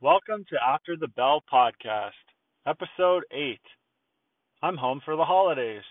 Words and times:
Welcome 0.00 0.44
to 0.50 0.56
After 0.64 0.96
the 0.96 1.08
Bell 1.08 1.42
podcast, 1.52 2.12
episode 2.68 3.24
8. 3.32 3.58
I'm 4.62 4.76
home 4.76 5.00
for 5.04 5.16
the 5.16 5.24
holidays. 5.24 5.82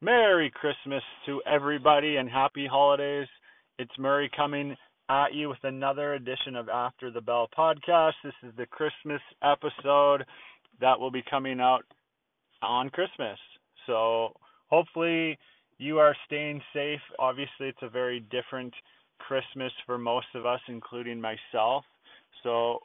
Merry 0.00 0.50
Christmas 0.50 1.02
to 1.26 1.42
everybody 1.46 2.16
and 2.16 2.26
happy 2.30 2.66
holidays. 2.66 3.28
It's 3.78 3.90
Murray 3.98 4.30
coming 4.34 4.74
at 5.10 5.34
you 5.34 5.50
with 5.50 5.62
another 5.62 6.14
edition 6.14 6.56
of 6.56 6.70
After 6.70 7.10
the 7.10 7.20
Bell 7.20 7.50
podcast. 7.54 8.14
This 8.24 8.32
is 8.42 8.54
the 8.56 8.64
Christmas 8.64 9.20
episode 9.44 10.24
that 10.80 10.98
will 10.98 11.10
be 11.10 11.22
coming 11.28 11.60
out 11.60 11.84
on 12.62 12.88
Christmas. 12.88 13.38
So 13.86 14.32
hopefully 14.68 15.38
you 15.76 15.98
are 15.98 16.16
staying 16.24 16.62
safe. 16.72 17.00
Obviously, 17.18 17.68
it's 17.68 17.82
a 17.82 17.90
very 17.90 18.20
different 18.30 18.72
Christmas 19.18 19.72
for 19.84 19.98
most 19.98 20.26
of 20.34 20.46
us, 20.46 20.60
including 20.68 21.20
myself. 21.20 21.84
So, 22.42 22.80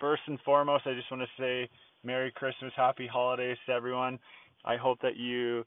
first 0.00 0.22
and 0.26 0.38
foremost, 0.44 0.86
I 0.86 0.94
just 0.94 1.10
want 1.10 1.22
to 1.22 1.42
say 1.42 1.68
Merry 2.04 2.30
Christmas, 2.32 2.72
Happy 2.76 3.06
Holidays 3.06 3.56
to 3.66 3.72
everyone. 3.72 4.18
I 4.64 4.76
hope 4.76 4.98
that 5.02 5.16
you 5.16 5.64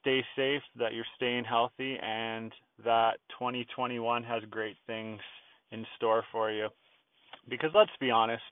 stay 0.00 0.24
safe, 0.36 0.62
that 0.78 0.94
you're 0.94 1.04
staying 1.16 1.44
healthy, 1.44 1.96
and 2.02 2.52
that 2.84 3.14
2021 3.38 4.22
has 4.22 4.42
great 4.50 4.76
things 4.86 5.20
in 5.72 5.84
store 5.96 6.24
for 6.32 6.50
you. 6.50 6.68
Because 7.48 7.70
let's 7.74 7.90
be 8.00 8.10
honest, 8.10 8.42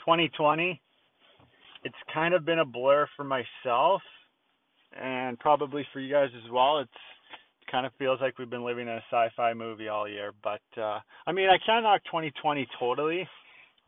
2020, 0.00 0.80
it's 1.84 1.94
kind 2.12 2.34
of 2.34 2.44
been 2.44 2.58
a 2.58 2.64
blur 2.64 3.06
for 3.16 3.24
myself 3.24 4.02
and 5.00 5.38
probably 5.38 5.86
for 5.92 6.00
you 6.00 6.12
guys 6.12 6.30
as 6.44 6.50
well. 6.50 6.78
It's 6.80 6.90
it 6.90 7.19
kind 7.70 7.86
of 7.86 7.92
feels 7.98 8.20
like 8.20 8.38
we've 8.38 8.50
been 8.50 8.64
living 8.64 8.88
in 8.88 8.94
a 8.94 9.02
sci-fi 9.10 9.54
movie 9.54 9.88
all 9.88 10.08
year. 10.08 10.32
But 10.42 10.60
uh, 10.76 11.00
I 11.26 11.32
mean, 11.32 11.48
I 11.48 11.58
can't 11.64 11.84
knock 11.84 12.02
2020 12.06 12.66
totally 12.78 13.28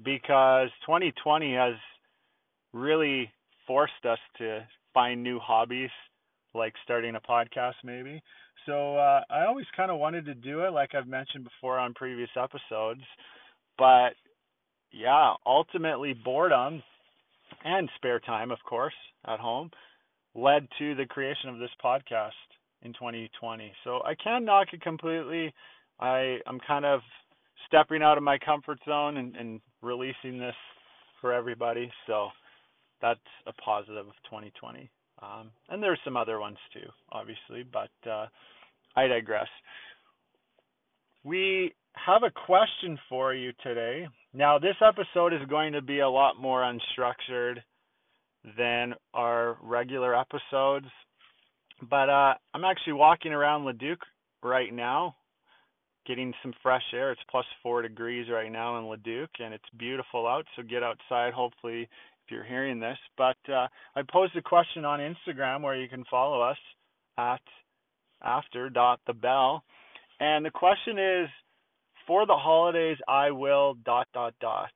because 0.05 0.69
2020 0.87 1.55
has 1.55 1.75
really 2.73 3.31
forced 3.67 4.05
us 4.09 4.19
to 4.39 4.67
find 4.95 5.23
new 5.23 5.39
hobbies, 5.39 5.91
like 6.55 6.75
starting 6.85 7.15
a 7.17 7.21
podcast, 7.21 7.75
maybe. 7.85 8.23
So 8.67 8.97
uh, 8.97 9.23
I 9.31 9.47
always 9.47 9.67
kind 9.77 9.91
of 9.91 9.99
wanted 9.99 10.25
to 10.27 10.35
do 10.35 10.61
it, 10.61 10.73
like 10.73 10.95
I've 10.95 11.09
mentioned 11.09 11.45
before 11.45 11.79
on 11.79 11.95
previous 11.95 12.31
episodes. 12.37 13.01
But 13.79 14.11
yeah, 14.93 15.35
ultimately 15.47 16.15
boredom 16.15 16.83
and 17.65 17.89
spare 17.97 18.21
time, 18.21 18.51
of 18.51 18.59
course, 18.69 18.95
at 19.27 19.41
home 19.41 19.71
led 20.35 20.67
to 20.79 20.95
the 20.95 21.07
creation 21.07 21.51
of 21.51 21.59
this 21.59 21.71
podcast 21.85 22.31
in 22.83 22.93
2020. 22.93 23.73
So 23.85 24.01
I 24.05 24.15
can't 24.15 24.45
knock 24.45 24.69
it 24.73 24.81
completely. 24.81 25.53
I 26.01 26.39
I'm 26.47 26.61
kind 26.67 26.85
of 26.85 27.01
stepping 27.67 28.03
out 28.03 28.19
of 28.19 28.25
my 28.25 28.39
comfort 28.39 28.79
zone 28.85 29.17
and, 29.17 29.37
and 29.37 29.61
releasing 29.83 30.39
this 30.39 30.55
for 31.21 31.33
everybody. 31.33 31.91
So 32.07 32.29
that's 33.01 33.21
a 33.47 33.53
positive 33.53 34.07
of 34.07 34.15
2020. 34.25 34.91
Um, 35.23 35.51
and 35.69 35.83
there's 35.83 36.01
some 36.05 36.17
other 36.17 36.41
ones 36.41 36.59
too, 36.73 36.89
obviously, 37.13 37.65
but 37.73 38.11
uh, 38.11 38.27
I 38.97 39.07
digress. 39.07 39.49
We 41.25 41.73
have 41.95 42.23
a 42.25 42.31
question 42.47 42.99
for 43.09 43.33
you 43.35 43.53
today. 43.63 44.09
Now, 44.35 44.59
this 44.59 44.75
episode 44.85 45.33
is 45.33 45.47
going 45.49 45.73
to 45.75 45.83
be 45.83 46.01
a 46.01 46.09
lot 46.09 46.41
more 46.41 46.63
unstructured 46.63 47.59
than 48.57 48.95
our 49.15 49.57
regular 49.63 50.19
episodes. 50.19 50.87
But 51.91 52.09
uh, 52.09 52.35
I'm 52.55 52.65
actually 52.65 52.95
walking 52.95 53.33
around 53.33 53.65
Leduc 53.65 53.99
right 54.43 54.73
now, 54.73 55.17
getting 56.07 56.33
some 56.43 56.53
fresh 56.63 56.83
air. 56.95 57.11
It's 57.11 57.21
plus 57.29 57.45
four 57.63 57.83
degrees 57.83 58.29
right 58.31 58.53
now 58.53 58.79
in 58.79 58.89
Leduc, 58.89 59.31
and 59.41 59.53
it's 59.53 59.65
beautiful 59.77 60.27
out. 60.29 60.47
So 60.55 60.63
get 60.63 60.83
outside. 60.85 61.33
Hopefully, 61.33 61.83
if 61.83 62.31
you're 62.31 62.45
hearing 62.45 62.79
this. 62.79 62.99
But 63.19 63.37
uh, 63.49 63.67
I 63.97 64.03
posed 64.11 64.37
a 64.37 64.43
question 64.43 64.85
on 64.85 65.01
Instagram 65.01 65.63
where 65.63 65.77
you 65.77 65.89
can 65.89 66.05
follow 66.11 66.41
us 66.41 66.59
at 67.19 67.41
after 68.23 68.71
dot 68.71 69.01
the 69.09 69.13
bell, 69.13 69.65
and 70.21 70.47
the 70.47 70.51
question 70.51 70.99
is, 70.99 71.29
for 72.07 72.27
the 72.27 72.37
holidays, 72.37 72.97
I 73.09 73.33
will 73.33 73.75
dot 73.85 74.07
dot 74.15 74.35
dot. 74.41 74.71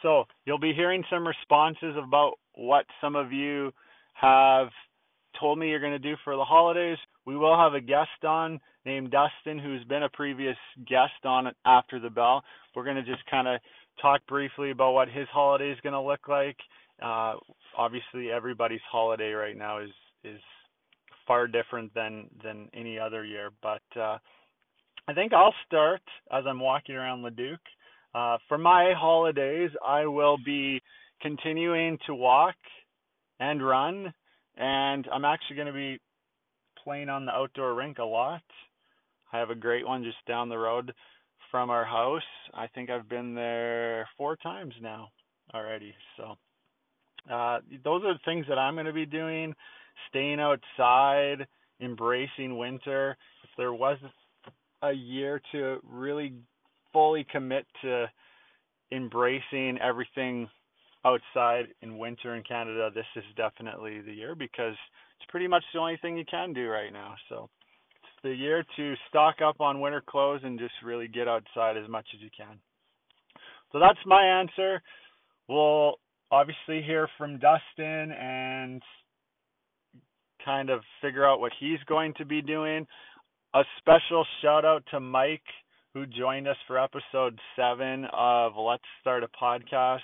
So 0.00 0.24
you'll 0.46 0.58
be 0.58 0.72
hearing 0.74 1.04
some 1.10 1.26
responses 1.26 1.94
about 2.02 2.38
what 2.54 2.86
some 3.00 3.16
of 3.16 3.32
you 3.32 3.72
have 4.14 4.68
told 5.38 5.58
me 5.58 5.68
you're 5.68 5.80
going 5.80 5.92
to 5.92 5.98
do 5.98 6.14
for 6.24 6.36
the 6.36 6.44
holidays. 6.44 6.98
We 7.24 7.36
will 7.36 7.56
have 7.56 7.74
a 7.74 7.80
guest 7.80 8.24
on 8.26 8.60
named 8.84 9.12
Dustin 9.12 9.58
who's 9.58 9.84
been 9.84 10.02
a 10.02 10.08
previous 10.10 10.56
guest 10.88 11.24
on 11.24 11.52
After 11.64 12.00
the 12.00 12.10
Bell. 12.10 12.42
We're 12.74 12.84
going 12.84 12.96
to 12.96 13.02
just 13.02 13.24
kind 13.30 13.48
of 13.48 13.60
talk 14.00 14.20
briefly 14.26 14.70
about 14.70 14.92
what 14.92 15.08
his 15.08 15.26
holiday 15.32 15.70
is 15.70 15.78
going 15.82 15.92
to 15.92 16.00
look 16.00 16.28
like. 16.28 16.56
Uh, 17.02 17.34
obviously, 17.76 18.30
everybody's 18.30 18.80
holiday 18.90 19.32
right 19.32 19.56
now 19.56 19.78
is 19.78 19.90
is 20.24 20.40
far 21.26 21.46
different 21.46 21.92
than 21.94 22.28
than 22.42 22.68
any 22.74 22.98
other 22.98 23.24
year, 23.24 23.50
but 23.62 23.82
uh, 23.96 24.18
I 25.08 25.14
think 25.14 25.32
I'll 25.32 25.54
start 25.66 26.02
as 26.30 26.44
I'm 26.46 26.60
walking 26.60 26.94
around 26.94 27.22
Leduc. 27.22 27.60
Uh, 28.14 28.38
for 28.48 28.58
my 28.58 28.92
holidays, 28.96 29.70
I 29.86 30.06
will 30.06 30.36
be 30.44 30.80
continuing 31.20 31.98
to 32.06 32.14
walk 32.14 32.54
and 33.40 33.66
run, 33.66 34.12
and 34.56 35.06
I'm 35.12 35.24
actually 35.24 35.56
going 35.56 35.68
to 35.68 35.72
be 35.72 36.00
playing 36.82 37.08
on 37.08 37.26
the 37.26 37.32
outdoor 37.32 37.74
rink 37.74 37.98
a 37.98 38.04
lot. 38.04 38.42
I 39.32 39.38
have 39.38 39.50
a 39.50 39.54
great 39.54 39.86
one 39.86 40.04
just 40.04 40.24
down 40.26 40.48
the 40.48 40.58
road 40.58 40.92
from 41.50 41.70
our 41.70 41.84
house. 41.84 42.22
I 42.54 42.66
think 42.68 42.90
I've 42.90 43.08
been 43.08 43.34
there 43.34 44.08
four 44.16 44.36
times 44.36 44.74
now 44.80 45.08
already. 45.54 45.94
So 46.16 46.36
uh, 47.32 47.60
those 47.84 48.02
are 48.04 48.14
the 48.14 48.20
things 48.24 48.46
that 48.48 48.58
I'm 48.58 48.74
going 48.74 48.86
to 48.86 48.92
be 48.92 49.06
doing. 49.06 49.54
Staying 50.08 50.40
outside, 50.40 51.46
embracing 51.80 52.56
winter. 52.56 53.16
If 53.44 53.50
there 53.56 53.72
was 53.72 53.98
a 54.82 54.92
year 54.92 55.40
to 55.52 55.78
really 55.88 56.32
fully 56.92 57.26
commit 57.30 57.66
to 57.82 58.06
embracing 58.90 59.78
everything 59.80 60.48
outside 61.04 61.66
in 61.82 61.98
winter 61.98 62.34
in 62.34 62.42
Canada, 62.42 62.90
this 62.94 63.06
is 63.16 63.24
definitely 63.36 64.00
the 64.00 64.12
year 64.12 64.34
because 64.34 64.74
it's 65.18 65.30
pretty 65.30 65.48
much 65.48 65.64
the 65.72 65.80
only 65.80 65.98
thing 66.00 66.16
you 66.16 66.24
can 66.30 66.52
do 66.52 66.68
right 66.68 66.92
now. 66.92 67.14
So 67.28 67.48
it's 67.96 68.22
the 68.22 68.34
year 68.34 68.64
to 68.76 68.94
stock 69.08 69.36
up 69.44 69.60
on 69.60 69.80
winter 69.80 70.02
clothes 70.06 70.40
and 70.44 70.58
just 70.58 70.74
really 70.84 71.08
get 71.08 71.28
outside 71.28 71.76
as 71.76 71.88
much 71.88 72.06
as 72.14 72.20
you 72.20 72.30
can. 72.36 72.58
So 73.72 73.78
that's 73.78 73.98
my 74.06 74.22
answer. 74.22 74.82
We'll 75.48 75.94
obviously 76.30 76.82
hear 76.82 77.08
from 77.18 77.38
Dustin 77.38 78.12
and 78.12 78.82
kind 80.44 80.70
of 80.70 80.80
figure 81.00 81.26
out 81.26 81.40
what 81.40 81.52
he's 81.58 81.78
going 81.86 82.14
to 82.18 82.24
be 82.24 82.42
doing. 82.42 82.86
A 83.54 83.62
special 83.78 84.24
shout 84.40 84.64
out 84.64 84.82
to 84.90 85.00
Mike 85.00 85.42
who 85.94 86.06
joined 86.06 86.48
us 86.48 86.56
for 86.66 86.78
episode 86.78 87.38
seven 87.54 88.06
of 88.14 88.52
Let's 88.56 88.82
Start 89.00 89.22
a 89.24 89.28
Podcast. 89.28 89.98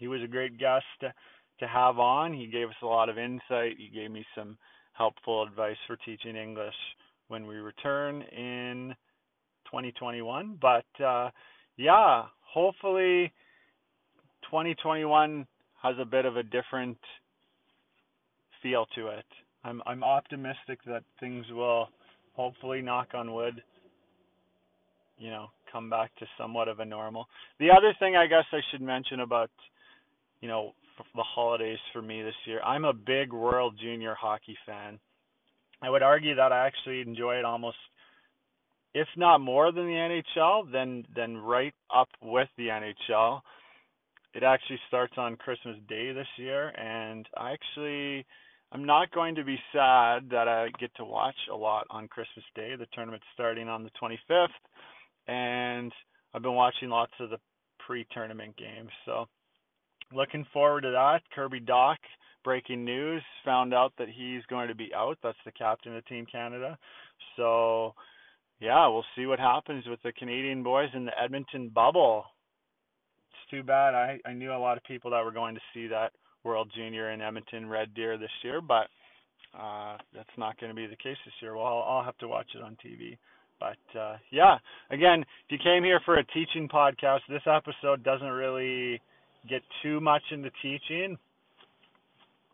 He 0.00 0.08
was 0.08 0.20
a 0.22 0.26
great 0.26 0.58
guest 0.58 0.84
to, 1.02 1.12
to 1.60 1.68
have 1.68 2.00
on. 2.00 2.32
He 2.32 2.48
gave 2.48 2.68
us 2.68 2.74
a 2.82 2.86
lot 2.86 3.08
of 3.08 3.18
insight. 3.18 3.76
He 3.78 3.90
gave 3.94 4.10
me 4.10 4.26
some 4.34 4.58
helpful 4.94 5.44
advice 5.44 5.76
for 5.86 5.96
teaching 5.96 6.34
English 6.34 6.74
when 7.28 7.46
we 7.46 7.56
return 7.56 8.22
in 8.22 8.94
2021. 9.66 10.58
But 10.60 11.04
uh, 11.04 11.30
yeah, 11.76 12.24
hopefully 12.42 13.32
2021 14.44 15.46
has 15.82 15.94
a 16.00 16.04
bit 16.04 16.24
of 16.24 16.36
a 16.36 16.42
different 16.42 16.98
feel 18.62 18.86
to 18.96 19.08
it. 19.08 19.26
I'm 19.62 19.80
I'm 19.86 20.02
optimistic 20.02 20.80
that 20.86 21.04
things 21.20 21.44
will 21.52 21.88
hopefully 22.34 22.82
knock 22.82 23.08
on 23.14 23.32
wood 23.32 23.62
you 25.20 25.30
know, 25.30 25.50
come 25.70 25.88
back 25.88 26.10
to 26.16 26.26
somewhat 26.36 26.66
of 26.66 26.80
a 26.80 26.84
normal. 26.84 27.28
The 27.60 27.70
other 27.70 27.94
thing 28.00 28.16
I 28.16 28.26
guess 28.26 28.44
I 28.52 28.60
should 28.70 28.80
mention 28.80 29.20
about, 29.20 29.50
you 30.40 30.48
know, 30.48 30.72
the 31.14 31.22
holidays 31.22 31.78
for 31.92 32.02
me 32.02 32.22
this 32.22 32.34
year, 32.46 32.60
I'm 32.62 32.84
a 32.84 32.92
big 32.92 33.32
World 33.32 33.78
Junior 33.80 34.14
hockey 34.14 34.56
fan. 34.66 34.98
I 35.82 35.88
would 35.88 36.02
argue 36.02 36.34
that 36.34 36.52
I 36.52 36.66
actually 36.66 37.00
enjoy 37.00 37.36
it 37.36 37.44
almost 37.44 37.76
if 38.94 39.06
not 39.16 39.40
more 39.40 39.70
than 39.72 39.86
the 39.86 40.22
NHL, 40.36 40.70
then 40.72 41.04
then 41.14 41.36
right 41.36 41.74
up 41.94 42.08
with 42.22 42.48
the 42.56 42.68
NHL. 42.68 43.40
It 44.34 44.42
actually 44.42 44.78
starts 44.88 45.14
on 45.16 45.36
Christmas 45.36 45.76
Day 45.88 46.12
this 46.12 46.26
year 46.36 46.68
and 46.68 47.26
I 47.36 47.52
actually 47.52 48.26
I'm 48.72 48.84
not 48.84 49.10
going 49.10 49.34
to 49.34 49.44
be 49.44 49.58
sad 49.72 50.30
that 50.30 50.46
I 50.46 50.68
get 50.78 50.94
to 50.96 51.04
watch 51.04 51.34
a 51.52 51.56
lot 51.56 51.86
on 51.90 52.06
Christmas 52.06 52.44
Day. 52.54 52.74
The 52.78 52.86
tournament's 52.92 53.26
starting 53.34 53.68
on 53.68 53.84
the 53.84 53.90
25th 54.00 54.46
and 55.26 55.92
I've 56.32 56.42
been 56.42 56.54
watching 56.54 56.88
lots 56.88 57.12
of 57.18 57.30
the 57.30 57.38
pre-tournament 57.84 58.56
games. 58.56 58.90
So 59.04 59.26
looking 60.12 60.46
forward 60.52 60.82
to 60.82 60.90
that. 60.90 61.20
Kirby 61.34 61.60
Dach, 61.60 61.96
breaking 62.44 62.84
news, 62.84 63.22
found 63.44 63.74
out 63.74 63.92
that 63.98 64.08
he's 64.08 64.42
going 64.48 64.68
to 64.68 64.74
be 64.74 64.90
out. 64.94 65.18
That's 65.22 65.38
the 65.44 65.52
captain 65.52 65.96
of 65.96 66.06
Team 66.06 66.26
Canada. 66.30 66.78
So 67.36 67.94
yeah, 68.60 68.86
we'll 68.88 69.04
see 69.16 69.26
what 69.26 69.38
happens 69.38 69.84
with 69.86 70.00
the 70.02 70.12
Canadian 70.12 70.62
boys 70.62 70.90
in 70.94 71.04
the 71.04 71.22
Edmonton 71.22 71.70
bubble. 71.74 72.24
It's 73.30 73.50
too 73.50 73.62
bad. 73.62 73.94
I 73.94 74.18
I 74.26 74.32
knew 74.32 74.52
a 74.52 74.58
lot 74.58 74.76
of 74.76 74.84
people 74.84 75.10
that 75.12 75.24
were 75.24 75.32
going 75.32 75.54
to 75.54 75.60
see 75.72 75.86
that 75.88 76.12
World 76.44 76.70
Junior 76.74 77.10
in 77.10 77.20
Edmonton 77.20 77.68
Red 77.68 77.94
Deer 77.94 78.18
this 78.18 78.30
year, 78.42 78.60
but 78.60 78.88
uh, 79.58 79.96
that's 80.14 80.28
not 80.38 80.58
going 80.60 80.70
to 80.70 80.76
be 80.76 80.86
the 80.86 80.96
case 80.96 81.16
this 81.24 81.34
year. 81.40 81.56
Well, 81.56 81.66
I'll, 81.66 81.82
I'll 81.82 82.04
have 82.04 82.18
to 82.18 82.28
watch 82.28 82.46
it 82.54 82.62
on 82.62 82.76
TV. 82.84 83.18
But 83.58 83.98
uh, 83.98 84.16
yeah, 84.30 84.56
again, 84.90 85.20
if 85.20 85.50
you 85.50 85.58
came 85.62 85.84
here 85.84 86.00
for 86.04 86.16
a 86.16 86.24
teaching 86.24 86.68
podcast, 86.68 87.20
this 87.28 87.42
episode 87.46 88.02
doesn't 88.02 88.26
really 88.26 89.00
get 89.48 89.62
too 89.82 90.00
much 90.00 90.22
into 90.30 90.50
teaching, 90.62 91.18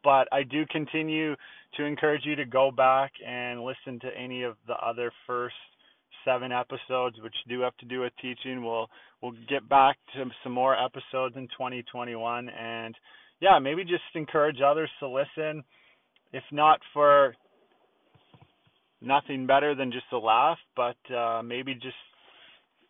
but 0.05 0.29
I 0.33 0.43
do 0.43 0.65
continue 0.71 1.35
to 1.77 1.85
encourage 1.85 2.25
you 2.25 2.37
to 2.37 2.44
go 2.44 2.71
back 2.71 3.12
and 3.27 3.62
listen 3.62 3.99
to 4.00 4.09
any 4.17 4.44
of 4.44 4.56
the 4.67 4.75
other 4.75 5.12
first 5.27 5.55
seven 6.25 6.53
episodes, 6.53 7.17
which 7.23 7.35
do 7.49 7.61
have 7.61 7.77
to 7.79 7.87
do 7.87 8.00
with 8.00 8.12
teaching. 8.21 8.65
We'll 8.65 8.88
we'll 9.23 9.35
get 9.49 9.69
back 9.69 9.97
to 10.15 10.25
some 10.43 10.53
more 10.53 10.77
episodes 10.77 11.37
in 11.37 11.49
2021, 11.49 12.49
and 12.49 12.94
yeah, 13.41 13.59
maybe 13.59 13.83
just 13.83 14.03
encourage 14.15 14.59
others 14.65 14.91
to 15.00 15.09
listen, 15.09 15.62
if 16.33 16.44
not 16.53 16.81
for 16.93 17.35
nothing 19.00 19.47
better 19.47 19.75
than 19.75 19.93
just 19.93 20.06
a 20.12 20.19
laugh, 20.19 20.59
but 20.75 20.97
uh, 21.15 21.43
maybe 21.43 21.75
just 21.75 21.94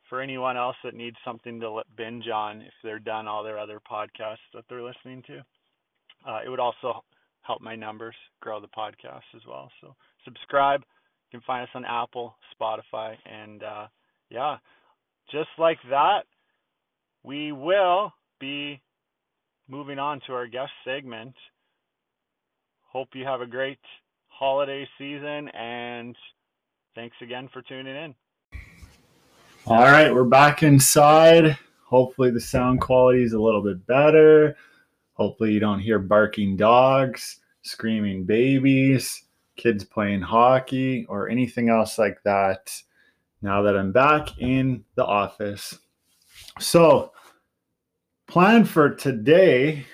for 0.08 0.20
anyone 0.20 0.56
else 0.56 0.76
that 0.84 0.94
needs 0.94 1.16
something 1.24 1.60
to 1.60 1.82
binge 1.96 2.28
on 2.28 2.62
if 2.62 2.72
they're 2.82 2.98
done 2.98 3.26
all 3.26 3.42
their 3.42 3.58
other 3.58 3.80
podcasts 3.90 4.36
that 4.54 4.64
they're 4.68 4.82
listening 4.82 5.22
to. 5.26 5.38
Uh, 6.28 6.40
it 6.44 6.48
would 6.48 6.60
also 6.60 7.02
help 7.42 7.60
my 7.60 7.76
numbers 7.76 8.14
grow 8.40 8.60
the 8.60 8.68
podcast 8.68 9.22
as 9.34 9.42
well. 9.48 9.70
So 9.80 9.94
subscribe. 10.24 10.80
You 10.80 11.38
can 11.38 11.44
find 11.46 11.62
us 11.62 11.68
on 11.74 11.84
Apple, 11.84 12.34
Spotify, 12.60 13.14
and 13.24 13.62
uh, 13.62 13.86
yeah, 14.30 14.56
just 15.30 15.48
like 15.58 15.78
that, 15.90 16.20
we 17.22 17.52
will 17.52 18.12
be 18.40 18.80
moving 19.68 19.98
on 19.98 20.20
to 20.26 20.32
our 20.32 20.46
guest 20.46 20.70
segment. 20.84 21.34
Hope 22.92 23.08
you 23.14 23.24
have 23.24 23.40
a 23.40 23.46
great 23.46 23.78
holiday 24.28 24.86
season 24.98 25.48
and 25.48 26.14
thanks 26.94 27.16
again 27.22 27.48
for 27.52 27.62
tuning 27.62 27.96
in. 27.96 28.14
All 29.68 29.82
right, 29.82 30.14
we're 30.14 30.22
back 30.22 30.62
inside. 30.62 31.58
Hopefully, 31.82 32.30
the 32.30 32.40
sound 32.40 32.80
quality 32.80 33.24
is 33.24 33.32
a 33.32 33.40
little 33.40 33.64
bit 33.64 33.84
better. 33.84 34.56
Hopefully, 35.14 35.50
you 35.50 35.58
don't 35.58 35.80
hear 35.80 35.98
barking 35.98 36.56
dogs, 36.56 37.40
screaming 37.62 38.22
babies, 38.24 39.24
kids 39.56 39.82
playing 39.82 40.20
hockey, 40.20 41.04
or 41.08 41.28
anything 41.28 41.68
else 41.68 41.98
like 41.98 42.22
that 42.22 42.80
now 43.42 43.60
that 43.62 43.76
I'm 43.76 43.90
back 43.90 44.38
in 44.38 44.84
the 44.94 45.04
office. 45.04 45.76
So, 46.60 47.10
plan 48.28 48.64
for 48.64 48.94
today 48.94 49.84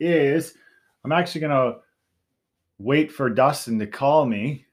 is 0.00 0.54
I'm 1.04 1.12
actually 1.12 1.42
going 1.42 1.72
to 1.72 1.78
wait 2.78 3.12
for 3.12 3.30
Dustin 3.30 3.78
to 3.78 3.86
call 3.86 4.26
me. 4.26 4.66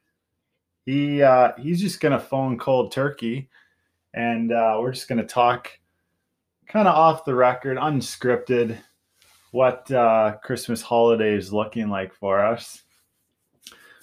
He 0.87 1.21
uh, 1.21 1.51
he's 1.59 1.79
just 1.79 2.01
gonna 2.01 2.19
phone 2.19 2.57
cold 2.57 2.91
turkey, 2.91 3.49
and 4.13 4.51
uh, 4.51 4.77
we're 4.81 4.91
just 4.91 5.07
gonna 5.07 5.25
talk 5.25 5.69
kind 6.67 6.87
of 6.87 6.95
off 6.95 7.25
the 7.25 7.35
record, 7.35 7.77
unscripted, 7.77 8.77
what 9.51 9.89
uh, 9.91 10.37
Christmas 10.43 10.81
holiday 10.81 11.33
is 11.35 11.51
looking 11.51 11.89
like 11.89 12.13
for 12.13 12.43
us. 12.43 12.83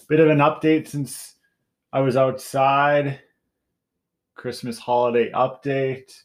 Bit 0.08 0.20
of 0.20 0.29
an 0.29 0.38
update 0.38 0.88
since 0.88 1.35
I 1.93 2.00
was 2.00 2.17
outside. 2.17 3.20
Christmas 4.35 4.79
holiday 4.79 5.31
update. 5.32 6.23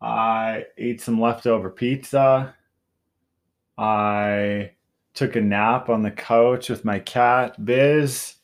I 0.00 0.66
ate 0.76 1.00
some 1.00 1.20
leftover 1.20 1.70
pizza. 1.70 2.54
I 3.78 4.72
took 5.14 5.36
a 5.36 5.40
nap 5.40 5.88
on 5.88 6.02
the 6.02 6.10
couch 6.10 6.68
with 6.68 6.84
my 6.84 6.98
cat, 6.98 7.64
Biz. 7.64 8.34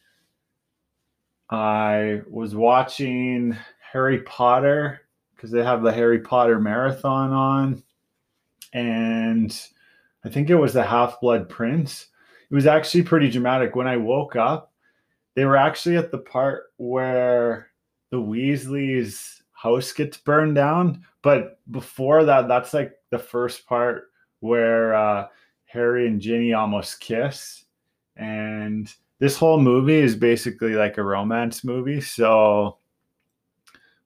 I 1.50 2.22
was 2.28 2.54
watching 2.54 3.56
Harry 3.92 4.20
Potter 4.20 5.00
because 5.34 5.50
they 5.50 5.64
have 5.64 5.82
the 5.82 5.92
Harry 5.92 6.20
Potter 6.20 6.60
marathon 6.60 7.32
on. 7.32 7.82
And 8.72 9.58
I 10.24 10.28
think 10.28 10.50
it 10.50 10.54
was 10.54 10.74
the 10.74 10.82
Half 10.84 11.20
Blood 11.20 11.48
Prince. 11.48 12.06
It 12.50 12.54
was 12.54 12.66
actually 12.66 13.02
pretty 13.02 13.30
dramatic. 13.30 13.74
When 13.74 13.88
I 13.88 13.96
woke 13.96 14.36
up, 14.36 14.72
they 15.34 15.44
were 15.44 15.56
actually 15.56 15.96
at 15.96 16.10
the 16.10 16.18
part 16.18 16.64
where 16.76 17.68
the 18.10 18.18
Weasley's 18.20 19.42
house 19.52 19.92
gets 19.92 20.18
burned 20.18 20.54
down. 20.54 21.04
But 21.22 21.58
before 21.70 22.24
that, 22.24 22.48
that's 22.48 22.74
like 22.74 22.92
the 23.10 23.18
first 23.18 23.66
part 23.66 24.10
where 24.40 24.94
uh, 24.94 25.26
Harry 25.64 26.06
and 26.06 26.20
Ginny 26.20 26.52
almost 26.52 27.00
kiss. 27.00 27.64
And 28.16 28.92
this 29.18 29.36
whole 29.36 29.60
movie 29.60 29.98
is 29.98 30.14
basically 30.14 30.74
like 30.74 30.98
a 30.98 31.02
romance 31.02 31.64
movie. 31.64 32.00
So 32.00 32.78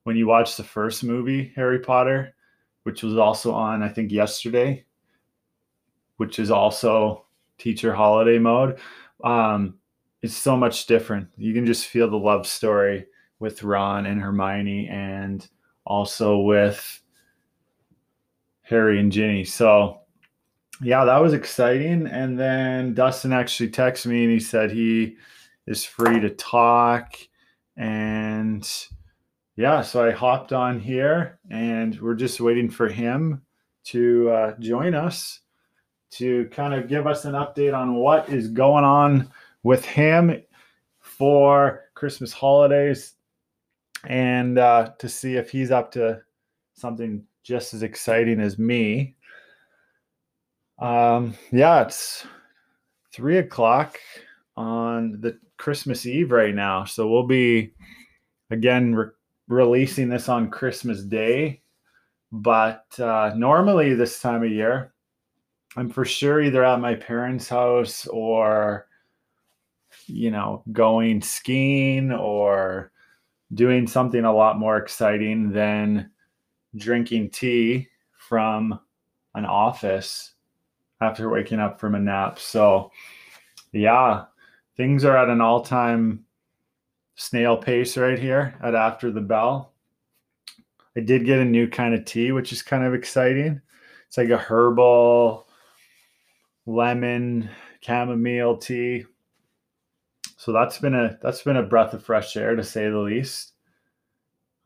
when 0.05 0.17
you 0.17 0.27
watch 0.27 0.56
the 0.56 0.65
first 0.65 1.03
movie, 1.03 1.53
Harry 1.56 1.81
Potter, 1.81 2.35
which 2.85 3.03
was 3.03 3.17
also 3.17 3.53
on, 3.53 3.83
I 3.83 3.89
think, 3.89 4.12
yesterday, 4.12 4.85
which 6.19 6.39
is 6.39 6.51
also 6.51 7.25
teacher 7.59 7.93
holiday 7.93 8.39
mode, 8.39 8.79
um, 9.23 9.75
it's 10.23 10.37
so 10.37 10.56
much 10.56 10.87
different. 10.87 11.29
You 11.37 11.53
can 11.53 11.67
just 11.67 11.87
feel 11.87 12.09
the 12.09 12.17
love 12.17 12.47
story 12.47 13.06
with 13.39 13.62
Ron 13.62 14.06
and 14.06 14.21
Hermione 14.21 14.89
and 14.89 15.47
also 15.87 16.39
with 16.39 17.03
Harry 18.62 18.99
and 19.01 19.12
Ginny. 19.12 19.45
So 19.45 20.01
yeah, 20.83 21.05
that 21.05 21.19
was 21.19 21.33
exciting. 21.33 22.06
And 22.06 22.39
then 22.39 22.95
Dustin 22.95 23.33
actually 23.33 23.71
texted 23.71 24.06
me 24.06 24.25
and 24.25 24.33
he 24.33 24.41
said 24.41 24.71
he 24.71 25.17
is 25.67 25.85
free 25.85 26.21
to 26.21 26.31
talk. 26.31 27.17
And 27.77 28.69
yeah, 29.56 29.83
so 29.83 30.05
I 30.05 30.11
hopped 30.11 30.53
on 30.53 30.81
here 30.81 31.39
and 31.51 32.01
we're 32.01 32.15
just 32.15 32.41
waiting 32.41 32.69
for 32.69 32.89
him 32.89 33.43
to 33.85 34.31
uh, 34.31 34.55
join 34.59 34.95
us 34.95 35.41
to 36.12 36.49
kind 36.53 36.75
of 36.75 36.89
give 36.89 37.06
us 37.06 37.25
an 37.25 37.33
update 37.33 37.77
on 37.77 37.95
what 37.95 38.29
is 38.29 38.49
going 38.49 38.85
on 38.85 39.31
with 39.62 39.85
him 39.85 40.43
for 41.01 41.84
Christmas 41.94 42.32
holidays 42.32 43.15
and 44.05 44.58
uh, 44.58 44.91
to 44.99 45.08
see 45.08 45.37
if 45.37 45.51
he's 45.51 45.70
up 45.70 45.93
to 45.93 46.20
something 46.75 47.25
just 47.43 47.75
as 47.75 47.82
exciting 47.82 48.41
as 48.41 48.58
me. 48.58 49.15
Um, 50.79 51.34
yeah, 51.53 51.82
it's 51.82 52.27
three 53.13 53.39
o'clock 53.39 53.99
on 54.56 55.20
the 55.20 55.39
Christmas 55.56 56.06
Eve 56.06 56.32
right 56.32 56.55
now. 56.55 56.84
So 56.84 57.08
we'll 57.08 57.27
be 57.27 57.73
again 58.51 58.94
re- 58.94 59.11
releasing 59.48 60.08
this 60.08 60.29
on 60.29 60.51
Christmas 60.51 61.03
Day. 61.03 61.60
But 62.32 62.86
uh, 62.98 63.32
normally, 63.36 63.94
this 63.94 64.20
time 64.20 64.43
of 64.43 64.51
year, 64.51 64.93
I'm 65.77 65.89
for 65.89 66.05
sure 66.05 66.41
either 66.43 66.65
at 66.65 66.81
my 66.81 66.94
parents' 66.94 67.48
house 67.48 68.06
or, 68.06 68.86
you 70.06 70.31
know, 70.31 70.63
going 70.72 71.20
skiing 71.22 72.13
or 72.13 72.93
doing 73.53 73.86
something 73.86 74.24
a 74.24 74.34
lot 74.34 74.58
more 74.58 74.77
exciting 74.77 75.53
than 75.53 76.10
drinking 76.77 77.31
tea 77.31 77.89
from 78.19 78.81
an 79.34 79.44
office 79.44 80.32
after 81.01 81.29
waking 81.29 81.60
up 81.60 81.79
from 81.79 81.94
a 81.94 82.01
nap. 82.01 82.39
So, 82.39 82.91
yeah, 83.72 84.24
things 84.77 85.05
are 85.05 85.17
at 85.17 85.29
an 85.29 85.41
all 85.41 85.60
time 85.63 86.24
snail 87.17 87.56
pace 87.56 87.97
right 87.97 88.19
here 88.19 88.55
at 88.63 88.75
After 88.75 89.11
the 89.11 89.21
Bell. 89.21 89.73
I 90.97 91.01
did 91.01 91.25
get 91.25 91.41
a 91.41 91.44
new 91.44 91.69
kind 91.69 91.94
of 91.94 92.05
tea, 92.05 92.33
which 92.33 92.53
is 92.53 92.63
kind 92.63 92.85
of 92.85 92.94
exciting. 92.94 93.61
It's 94.06 94.17
like 94.17 94.31
a 94.31 94.39
herbal 94.39 95.47
lemon 96.67 97.51
chamomile 97.81 98.56
tea. 98.56 99.05
So 100.37 100.53
that's 100.53 100.79
been 100.79 100.94
a 100.94 101.19
that's 101.23 101.43
been 101.43 101.56
a 101.56 101.63
breath 101.63 101.94
of 101.94 102.05
fresh 102.05 102.37
air 102.37 102.55
to 102.55 102.63
say 102.63 102.89
the 102.89 102.99
least. 102.99 103.53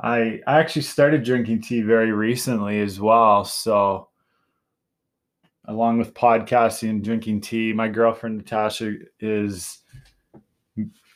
I 0.01 0.41
I 0.47 0.59
actually 0.59 0.83
started 0.83 1.25
drinking 1.25 1.63
tea 1.63 1.83
very 1.83 2.13
recently 2.13 2.81
as 2.81 3.01
well, 3.01 3.45
so 3.45 4.09
along 5.67 5.99
with 5.99 6.15
podcasting 6.15 6.91
and 6.91 7.05
drinking 7.05 7.43
tea. 7.43 7.73
My 7.73 7.89
girlfriend 7.89 8.39
Natasha 8.39 8.95
is 9.21 9.79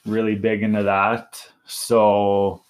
really 0.06 0.34
big 0.34 0.62
into 0.62 0.82
that. 0.82 1.40
So 1.66 2.62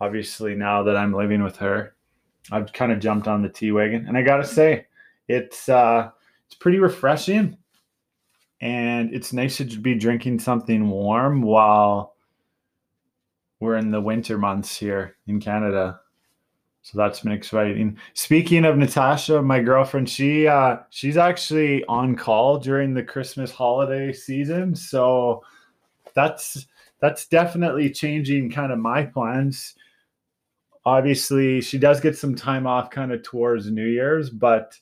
obviously 0.00 0.54
now 0.54 0.82
that 0.82 0.96
I'm 0.96 1.12
living 1.12 1.42
with 1.42 1.56
her, 1.56 1.94
I've 2.52 2.72
kind 2.72 2.92
of 2.92 3.00
jumped 3.00 3.28
on 3.28 3.42
the 3.42 3.48
tea 3.48 3.72
wagon. 3.72 4.06
And 4.06 4.16
I 4.16 4.22
gotta 4.22 4.44
say, 4.44 4.86
it's 5.28 5.68
uh 5.68 6.10
it's 6.46 6.54
pretty 6.54 6.78
refreshing. 6.78 7.56
And 8.60 9.12
it's 9.12 9.32
nice 9.32 9.56
to 9.58 9.64
be 9.64 9.94
drinking 9.94 10.38
something 10.38 10.88
warm 10.88 11.42
while 11.42 12.14
we're 13.60 13.76
in 13.76 13.90
the 13.90 14.00
winter 14.00 14.38
months 14.38 14.76
here 14.76 15.16
in 15.26 15.40
Canada. 15.40 16.00
So 16.82 16.98
that's 16.98 17.20
been 17.20 17.32
exciting. 17.32 17.96
Speaking 18.12 18.66
of 18.66 18.76
Natasha, 18.76 19.40
my 19.40 19.60
girlfriend, 19.60 20.08
she 20.08 20.46
uh 20.46 20.78
she's 20.90 21.16
actually 21.16 21.82
on 21.86 22.14
call 22.14 22.58
during 22.58 22.92
the 22.92 23.02
Christmas 23.02 23.50
holiday 23.50 24.12
season. 24.12 24.74
So 24.74 25.42
that's 26.14 26.66
that's 27.00 27.26
definitely 27.26 27.90
changing 27.90 28.50
kind 28.50 28.72
of 28.72 28.78
my 28.78 29.04
plans. 29.04 29.74
Obviously, 30.86 31.60
she 31.60 31.78
does 31.78 32.00
get 32.00 32.16
some 32.16 32.34
time 32.34 32.66
off 32.66 32.90
kind 32.90 33.12
of 33.12 33.22
towards 33.22 33.70
New 33.70 33.86
Year's, 33.86 34.30
but 34.30 34.78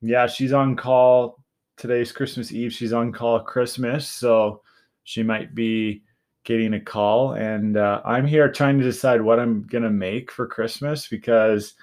yeah, 0.00 0.26
she's 0.26 0.52
on 0.52 0.76
call. 0.76 1.38
Today's 1.76 2.12
Christmas 2.12 2.52
Eve. 2.52 2.72
She's 2.72 2.92
on 2.92 3.10
call 3.10 3.40
Christmas, 3.40 4.08
so 4.08 4.62
she 5.04 5.22
might 5.22 5.54
be 5.54 6.02
getting 6.44 6.74
a 6.74 6.80
call. 6.80 7.32
And 7.32 7.76
uh, 7.76 8.02
I'm 8.04 8.26
here 8.26 8.50
trying 8.50 8.78
to 8.78 8.84
decide 8.84 9.22
what 9.22 9.40
I'm 9.40 9.62
gonna 9.62 9.90
make 9.90 10.30
for 10.30 10.46
Christmas 10.46 11.08
because 11.08 11.74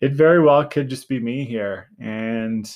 it 0.00 0.12
very 0.12 0.42
well 0.42 0.64
could 0.66 0.88
just 0.88 1.08
be 1.08 1.20
me 1.20 1.44
here. 1.44 1.88
And 2.00 2.70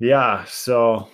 yeah, 0.00 0.44
so 0.44 1.08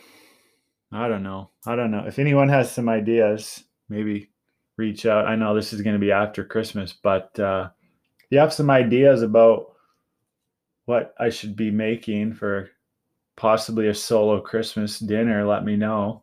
I 0.95 1.09
don't 1.09 1.25
know. 1.25 1.51
I 1.67 1.75
don't 1.75 1.91
know. 1.91 2.05
If 2.07 2.21
anyone 2.21 2.49
has 2.51 2.71
some 2.71 2.89
ideas, 2.89 3.65
maybe 3.89 4.31
reach 4.77 5.07
out. 5.07 5.27
I 5.27 5.35
know 5.35 5.53
this 5.53 5.73
is 5.73 5.83
going 5.83 5.95
to 5.95 6.01
be 6.01 6.13
after 6.13 6.45
Christmas, 6.45 6.93
but 6.93 7.37
uh, 7.41 7.71
if 8.21 8.27
you 8.31 8.39
have 8.39 8.53
some 8.53 8.71
ideas 8.71 9.23
about 9.23 9.73
what 10.85 11.13
I 11.19 11.31
should 11.31 11.57
be 11.57 11.73
making 11.73 12.35
for 12.35 12.71
possibly 13.35 13.89
a 13.89 13.95
solo 13.95 14.41
Christmas 14.41 15.01
dinner, 15.01 15.45
let 15.45 15.65
me 15.65 15.77
know. 15.77 16.23